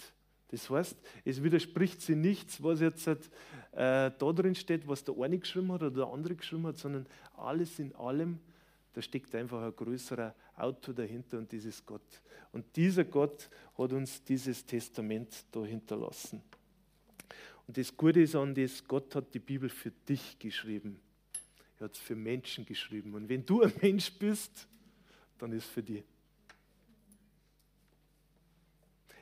[0.48, 3.16] Das heißt, es widerspricht sie nichts, was jetzt äh,
[3.72, 7.78] da drin steht, was der eine geschrieben hat oder der andere geschrieben hat, sondern alles
[7.78, 8.38] in allem,
[8.94, 12.22] da steckt einfach ein größerer Autor dahinter und das ist Gott.
[12.52, 16.42] Und dieser Gott hat uns dieses Testament da hinterlassen.
[17.68, 20.98] Und das Gute ist an das, Gott hat die Bibel für dich geschrieben.
[21.78, 23.14] Er hat es für Menschen geschrieben.
[23.14, 24.66] Und wenn du ein Mensch bist,
[25.36, 26.02] dann ist es für dich.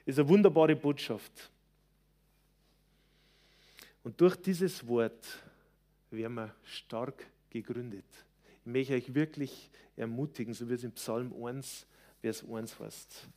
[0.04, 1.50] Ist eine wunderbare Botschaft.
[4.04, 5.26] Und durch dieses Wort
[6.12, 8.06] werden wir stark gegründet.
[8.60, 11.84] Ich möchte euch wirklich ermutigen, so wie es im Psalm 1,
[12.20, 13.28] Vers 1 heißt.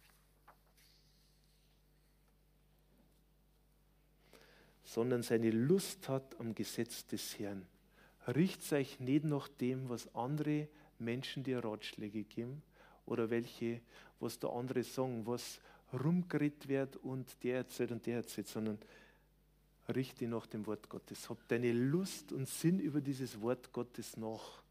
[4.89, 7.63] Sondern seine Lust hat am Gesetz des Herrn.
[8.27, 10.67] Richtet euch nicht nach dem, was andere
[10.97, 12.63] Menschen dir Ratschläge geben
[13.05, 13.81] oder welche,
[14.19, 15.59] was da andere sagen, was
[15.93, 18.79] rumgeredet wird und der erzählt und der erzählt, sondern
[19.93, 21.29] richte nach dem Wort Gottes.
[21.29, 24.63] Hab deine Lust und Sinn über dieses Wort Gottes nach,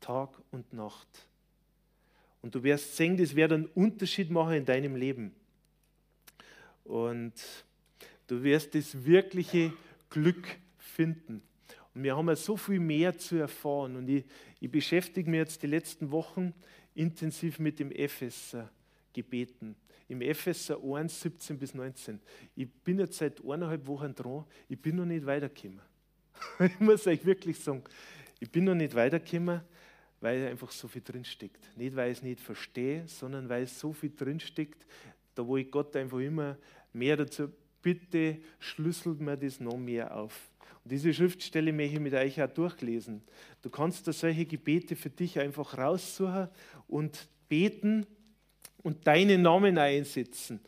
[0.00, 1.28] Tag und Nacht.
[2.42, 5.32] Und du wirst sehen, das wird einen Unterschied machen in deinem Leben.
[6.82, 7.34] Und
[8.30, 9.72] Du wirst das wirkliche
[10.08, 10.46] Glück
[10.78, 11.42] finden.
[11.92, 13.96] Und wir haben ja so viel mehr zu erfahren.
[13.96, 14.24] Und ich,
[14.60, 16.54] ich beschäftige mich jetzt die letzten Wochen
[16.94, 18.70] intensiv mit dem Epheser
[19.12, 19.74] gebeten.
[20.06, 22.20] Im Epheser 1, 17 bis 19.
[22.54, 25.80] Ich bin jetzt seit eineinhalb Wochen dran, ich bin noch nicht weitergekommen.
[26.60, 27.82] ich muss euch wirklich sagen,
[28.38, 29.60] ich bin noch nicht weitergekommen,
[30.20, 31.76] weil einfach so viel drinsteckt.
[31.76, 34.86] Nicht, weil ich es nicht verstehe, sondern weil es so viel drinsteckt,
[35.34, 36.56] da wo ich Gott einfach immer
[36.92, 37.50] mehr dazu
[37.82, 40.50] bitte schlüsselt mir das noch mehr auf.
[40.84, 43.22] Und diese Schriftstelle möchte ich mit euch auch durchlesen.
[43.62, 46.48] Du kannst da solche Gebete für dich einfach raussuchen
[46.88, 48.06] und beten
[48.82, 50.60] und deinen Namen einsetzen.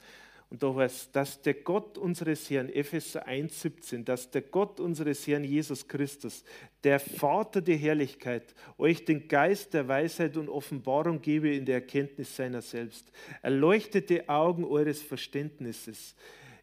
[0.52, 5.44] Und da heißt, dass der Gott unseres Herrn, Epheser 1,17, dass der Gott unseres Herrn
[5.44, 6.44] Jesus Christus,
[6.84, 12.36] der Vater der Herrlichkeit, euch den Geist der Weisheit und Offenbarung gebe in der Erkenntnis
[12.36, 13.10] seiner selbst.
[13.40, 16.14] Erleuchtete Augen eures Verständnisses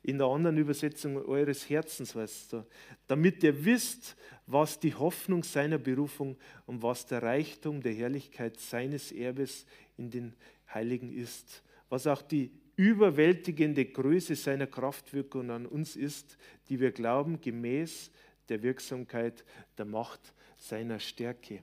[0.02, 2.66] in der anderen Übersetzung eures Herzens, weißt du,
[3.08, 4.16] damit ihr wisst,
[4.48, 9.66] was die Hoffnung seiner Berufung und was der Reichtum der Herrlichkeit seines Erbes
[9.98, 10.34] in den
[10.74, 16.38] Heiligen ist, was auch die überwältigende Größe seiner Kraftwirkung an uns ist,
[16.70, 18.10] die wir glauben, gemäß
[18.48, 19.44] der Wirksamkeit
[19.78, 21.62] der Macht seiner Stärke.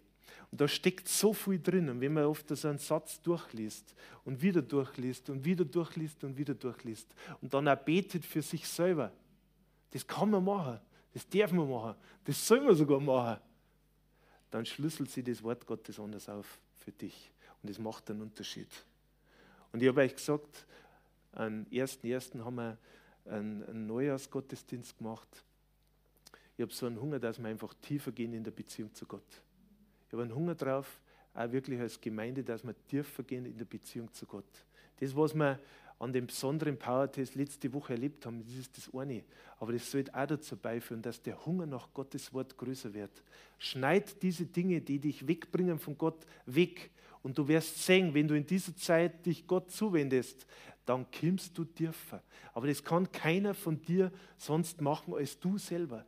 [0.57, 1.90] Und da steckt so viel drin.
[1.90, 3.94] Und wenn man oft so einen Satz durchliest
[4.24, 8.66] und wieder durchliest und wieder durchliest und wieder durchliest und dann auch betet für sich
[8.66, 9.12] selber,
[9.90, 10.80] das kann man machen,
[11.12, 11.94] das darf man machen,
[12.24, 13.38] das soll man sogar machen,
[14.50, 17.30] dann schlüsselt sich das Wort Gottes anders auf für dich.
[17.62, 18.70] Und das macht einen Unterschied.
[19.72, 20.64] Und ich habe euch gesagt,
[21.32, 22.42] am 1.1.
[22.42, 22.78] haben wir
[23.26, 25.28] einen Neujahrsgottesdienst gemacht.
[26.57, 29.42] Ich habe so einen Hunger, dass wir einfach tiefer gehen in der Beziehung zu Gott.
[30.16, 30.98] Habe einen Hunger drauf,
[31.34, 34.46] auch wirklich als Gemeinde, dass wir tiefer gehen in der Beziehung zu Gott.
[34.98, 35.60] Das, was wir
[35.98, 39.24] an dem besonderen Power-Test letzte Woche erlebt haben, das ist das eine.
[39.58, 43.10] Aber das sollte auch dazu beiführen, dass der Hunger nach Gottes Wort größer wird.
[43.58, 46.90] Schneid diese Dinge, die dich wegbringen von Gott, weg.
[47.22, 50.46] Und du wirst sehen, wenn du in dieser Zeit dich Gott zuwendest,
[50.86, 52.22] dann kommst du tiefer.
[52.54, 56.06] Aber das kann keiner von dir sonst machen als du selber.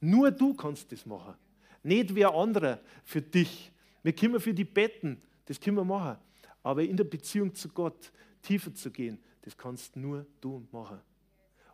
[0.00, 1.36] Nur du kannst das machen.
[1.84, 3.70] Nicht wer anderer für dich.
[4.02, 6.16] Wir können für die betten, das können wir machen.
[6.62, 8.10] Aber in der Beziehung zu Gott
[8.42, 10.98] tiefer zu gehen, das kannst nur du machen.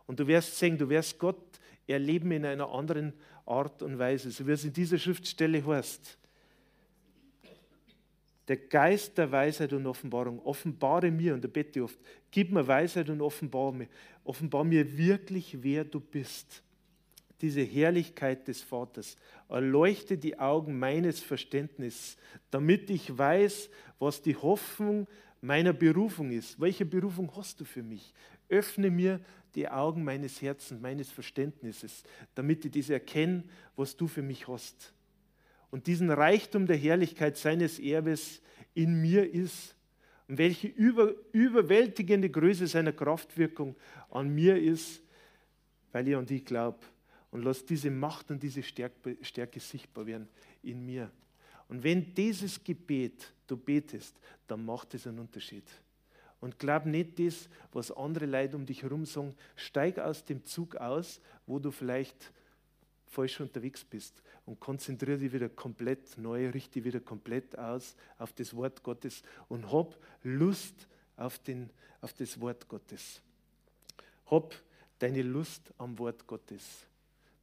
[0.05, 3.13] Und du wirst sehen, du wirst Gott erleben in einer anderen
[3.45, 6.17] Art und Weise, so wie es in dieser Schriftstelle heißt.
[8.49, 11.97] Der Geist der Weisheit und Offenbarung, offenbare mir, und da bete oft,
[12.29, 13.87] gib mir Weisheit und offenbare mir,
[14.25, 16.61] offenbare mir wirklich, wer du bist
[17.41, 19.17] diese Herrlichkeit des Vaters.
[19.49, 22.17] Erleuchte die Augen meines Verständnisses,
[22.49, 23.69] damit ich weiß,
[23.99, 25.07] was die Hoffnung
[25.41, 26.59] meiner Berufung ist.
[26.59, 28.13] Welche Berufung hast du für mich?
[28.49, 29.19] Öffne mir
[29.55, 32.03] die Augen meines Herzens, meines Verständnisses,
[32.35, 33.43] damit ich das erkenne,
[33.75, 34.93] was du für mich hast.
[35.71, 38.41] und diesen Reichtum der Herrlichkeit seines Erbes
[38.73, 39.73] in mir ist
[40.27, 43.75] und welche über, überwältigende Größe seiner Kraftwirkung
[44.09, 45.01] an mir ist,
[45.91, 46.79] weil ich an die glaube.
[47.31, 50.27] Und lass diese Macht und diese Stärke, Stärke sichtbar werden
[50.61, 51.09] in mir.
[51.69, 55.63] Und wenn dieses Gebet du betest, dann macht es einen Unterschied.
[56.41, 59.35] Und glaub nicht das, was andere Leute um dich herum sagen.
[59.55, 62.33] Steig aus dem Zug aus, wo du vielleicht
[63.05, 68.55] falsch unterwegs bist und konzentriere dich wieder komplett neu, richte wieder komplett aus auf das
[68.55, 71.69] Wort Gottes und hab Lust auf, den,
[72.01, 73.21] auf das Wort Gottes.
[74.25, 74.55] Hab
[74.97, 76.87] deine Lust am Wort Gottes.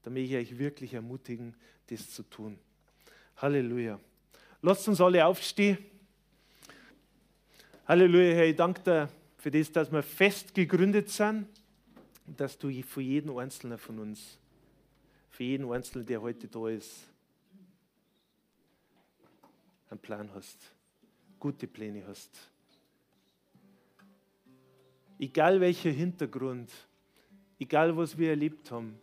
[0.09, 1.55] Da möchte ich euch wirklich ermutigen,
[1.89, 2.59] das zu tun.
[3.37, 4.01] Halleluja.
[4.63, 5.77] Lasst uns alle aufstehen.
[7.87, 11.47] Halleluja, Herr, ich danke dir für das, dass wir fest gegründet sind
[12.27, 14.39] und dass du für jeden Einzelnen von uns,
[15.29, 17.07] für jeden Einzelnen, der heute da ist,
[19.91, 20.57] einen Plan hast,
[21.39, 22.51] gute Pläne hast.
[25.19, 26.73] Egal welcher Hintergrund,
[27.59, 28.99] egal was wir erlebt haben,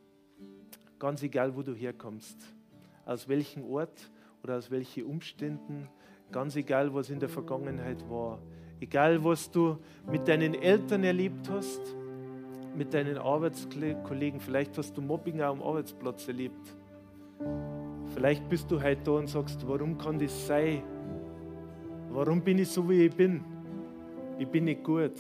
[1.00, 2.38] ganz egal wo du herkommst,
[3.06, 4.12] aus welchem Ort
[4.44, 5.88] oder aus welchen Umständen,
[6.32, 8.40] ganz egal was in der Vergangenheit war,
[8.82, 9.78] Egal, was du
[10.12, 11.82] mit deinen Eltern erlebt hast,
[12.76, 16.76] mit deinen Arbeitskollegen, vielleicht hast du Mobbing auch am Arbeitsplatz erlebt.
[18.14, 20.84] Vielleicht bist du heute da und sagst, warum kann das sein?
[22.12, 23.44] Warum bin ich so, wie ich bin?
[24.38, 25.20] Ich bin nicht gut.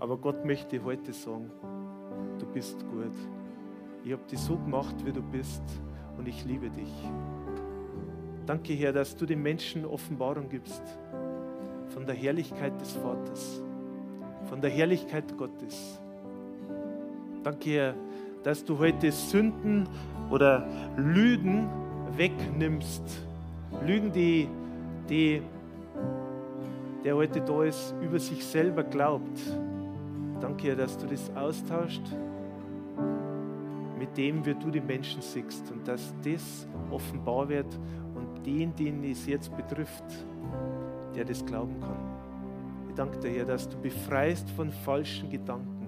[0.00, 1.50] Aber Gott möchte heute sagen,
[2.38, 3.14] du bist gut.
[4.04, 5.62] Ich habe dich so gemacht, wie du bist
[6.16, 6.92] und ich liebe dich.
[8.46, 10.82] Danke, Herr, dass du den Menschen Offenbarung gibst
[11.90, 13.60] von der Herrlichkeit des Vaters,
[14.48, 16.00] von der Herrlichkeit Gottes.
[17.42, 17.94] Danke, Herr,
[18.44, 19.88] dass du heute Sünden
[20.30, 21.68] oder Lügen
[22.16, 23.02] wegnimmst.
[23.84, 24.48] Lügen, die,
[25.08, 25.42] die
[27.04, 29.38] der heute da ist, über sich selber glaubt.
[30.40, 32.02] Danke, Herr, dass du das austauscht
[34.18, 37.78] dem, wie du die Menschen siehst und dass das offenbar wird
[38.14, 40.04] und den, den es jetzt betrifft,
[41.14, 41.96] der das glauben kann.
[42.88, 45.86] Ich danke dir, Herr, dass du befreist von falschen Gedanken,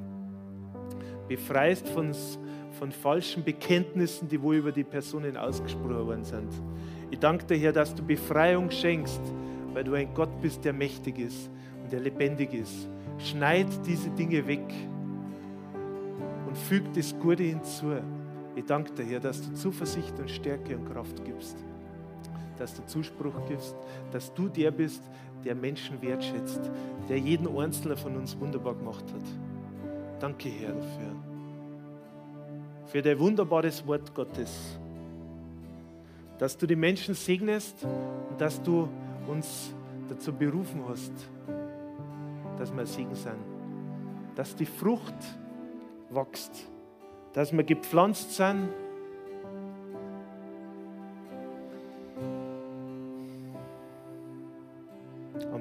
[1.27, 2.13] befreist von,
[2.79, 6.53] von falschen Bekenntnissen, die wohl über die Personen ausgesprochen worden sind.
[7.11, 9.21] Ich danke dir, Herr, dass du Befreiung schenkst,
[9.73, 11.51] weil du ein Gott bist, der mächtig ist
[11.83, 12.89] und der lebendig ist.
[13.19, 14.73] Schneid diese Dinge weg
[16.47, 17.97] und füg das Gute hinzu.
[18.61, 21.57] Ich danke dir, Herr, dass du Zuversicht und Stärke und Kraft gibst
[22.61, 23.75] dass du Zuspruch gibst,
[24.13, 25.03] dass du der bist,
[25.45, 26.61] der Menschen wertschätzt,
[27.09, 30.21] der jeden Einzelnen von uns wunderbar gemacht hat.
[30.21, 31.17] Danke, Herr, dafür.
[32.85, 34.79] Für dein wunderbares Wort Gottes.
[36.39, 37.83] Dass du die Menschen segnest
[38.29, 38.87] und dass du
[39.27, 39.73] uns
[40.11, 41.13] dazu berufen hast,
[42.59, 43.41] dass wir Segen sind.
[44.35, 45.15] Dass die Frucht
[46.11, 46.70] wächst.
[47.33, 48.69] Dass wir gepflanzt sind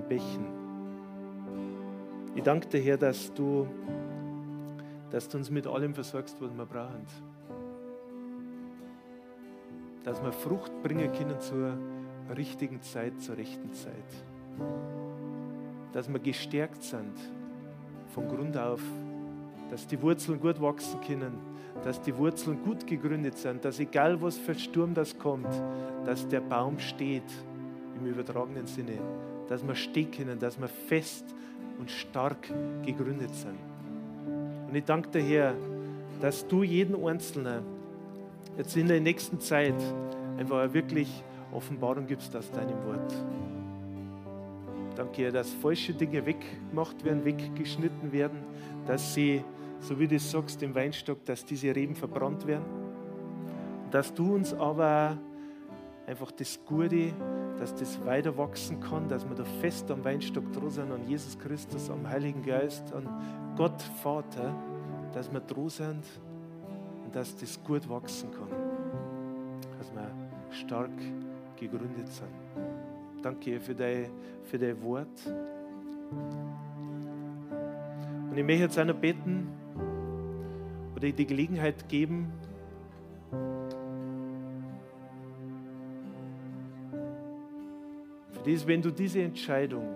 [0.09, 0.45] Bächen.
[2.35, 3.67] Ich danke dir, Herr, dass du,
[5.11, 7.05] dass du uns mit allem versorgst, was wir brauchen.
[10.03, 11.77] Dass wir Frucht bringen können zur
[12.35, 13.93] richtigen Zeit, zur rechten Zeit.
[15.93, 17.15] Dass wir gestärkt sind
[18.13, 18.81] von Grund auf,
[19.69, 21.33] dass die Wurzeln gut wachsen können,
[21.83, 25.47] dass die Wurzeln gut gegründet sind, dass egal was für Sturm das kommt,
[26.05, 27.23] dass der Baum steht
[27.97, 28.99] im übertragenen Sinne,
[29.47, 31.25] dass wir stehen können, dass wir fest
[31.79, 32.49] und stark
[32.85, 33.57] gegründet sind.
[34.67, 35.55] Und ich danke dir, Herr,
[36.21, 37.63] dass du jeden Einzelnen
[38.57, 39.75] jetzt in der nächsten Zeit
[40.37, 43.13] einfach wirklich Offenbarung gibst aus deinem Wort.
[44.95, 48.39] Danke, Herr, dass falsche Dinge weggemacht werden, weggeschnitten werden,
[48.85, 49.43] dass sie,
[49.79, 52.65] so wie du sagst, im Weinstock, dass diese Reben verbrannt werden.
[53.91, 55.17] Dass du uns aber
[56.05, 57.13] einfach das Gute
[57.59, 61.37] dass das weiter wachsen kann, dass wir da fest am Weinstock dran sind, an Jesus
[61.37, 63.07] Christus, am Heiligen Geist, an
[63.57, 64.55] Gott Vater,
[65.13, 66.03] dass wir dran sind
[67.03, 68.49] und dass das gut wachsen kann.
[69.77, 70.09] Dass wir
[70.51, 70.91] stark
[71.57, 72.29] gegründet sind.
[73.21, 74.09] Danke für dein,
[74.43, 75.07] für dein Wort.
[78.29, 79.49] Und ich möchte jetzt auch noch beten
[80.99, 82.31] oder die Gelegenheit geben,
[88.45, 89.95] ist, wenn du diese Entscheidung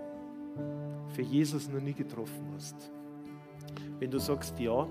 [1.09, 2.91] für Jesus noch nie getroffen hast.
[3.99, 4.87] Wenn du sagst, ja,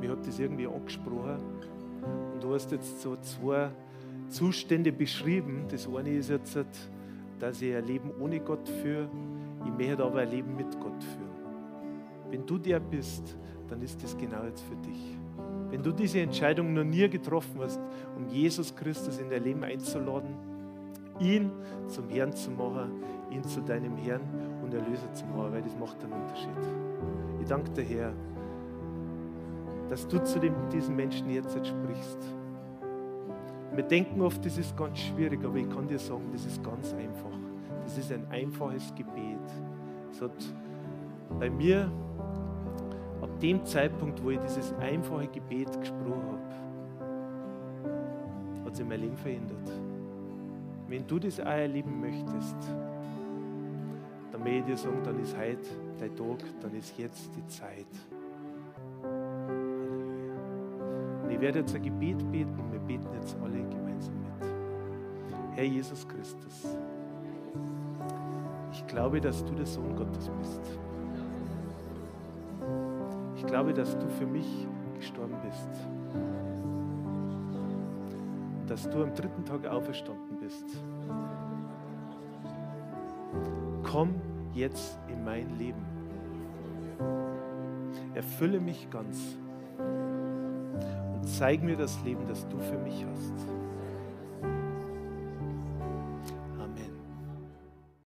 [0.00, 1.38] mir hat das irgendwie angesprochen
[2.34, 3.70] und du hast jetzt so zwei,
[4.28, 5.66] Zustände beschrieben.
[5.70, 6.58] Das eine ist jetzt,
[7.38, 9.08] dass ich ein Leben ohne Gott führe.
[9.64, 12.30] Ich möchte aber ein Leben mit Gott führen.
[12.30, 13.36] Wenn du der bist,
[13.68, 15.23] dann ist das genau jetzt für dich.
[15.74, 17.80] Wenn du diese Entscheidung noch nie getroffen hast,
[18.16, 20.36] um Jesus Christus in dein Leben einzuladen,
[21.18, 21.50] ihn
[21.88, 24.20] zum Herrn zu machen, ihn zu deinem Herrn
[24.62, 26.48] und Erlöser zu machen, weil das macht einen Unterschied.
[27.40, 28.12] Ich danke dir, Herr,
[29.88, 32.18] dass du zu dem, diesen Menschen jetzt sprichst.
[33.74, 36.94] Wir denken oft, das ist ganz schwierig, aber ich kann dir sagen, das ist ganz
[36.94, 37.36] einfach.
[37.82, 39.42] Das ist ein einfaches Gebet.
[40.12, 40.30] Es hat
[41.40, 41.90] bei mir
[43.24, 46.42] ab dem Zeitpunkt, wo ich dieses einfache Gebet gesprochen habe,
[48.66, 49.72] hat sich mein Leben verändert.
[50.88, 52.56] Wenn du das auch erleben möchtest,
[54.30, 57.86] dann möchte ich dir sagen, dann ist heute dein Tag, dann ist jetzt die Zeit.
[61.22, 64.34] Und ich werde jetzt ein Gebet beten und wir beten jetzt alle gemeinsam mit.
[65.54, 66.76] Herr Jesus Christus,
[68.70, 70.78] ich glaube, dass du der Sohn Gottes bist.
[73.44, 74.66] Ich glaube, dass du für mich
[74.96, 75.68] gestorben bist.
[78.66, 80.64] Dass du am dritten Tag auferstanden bist.
[83.82, 84.14] Komm
[84.54, 85.84] jetzt in mein Leben.
[88.14, 89.36] Erfülle mich ganz
[91.14, 93.63] und zeig mir das Leben, das du für mich hast.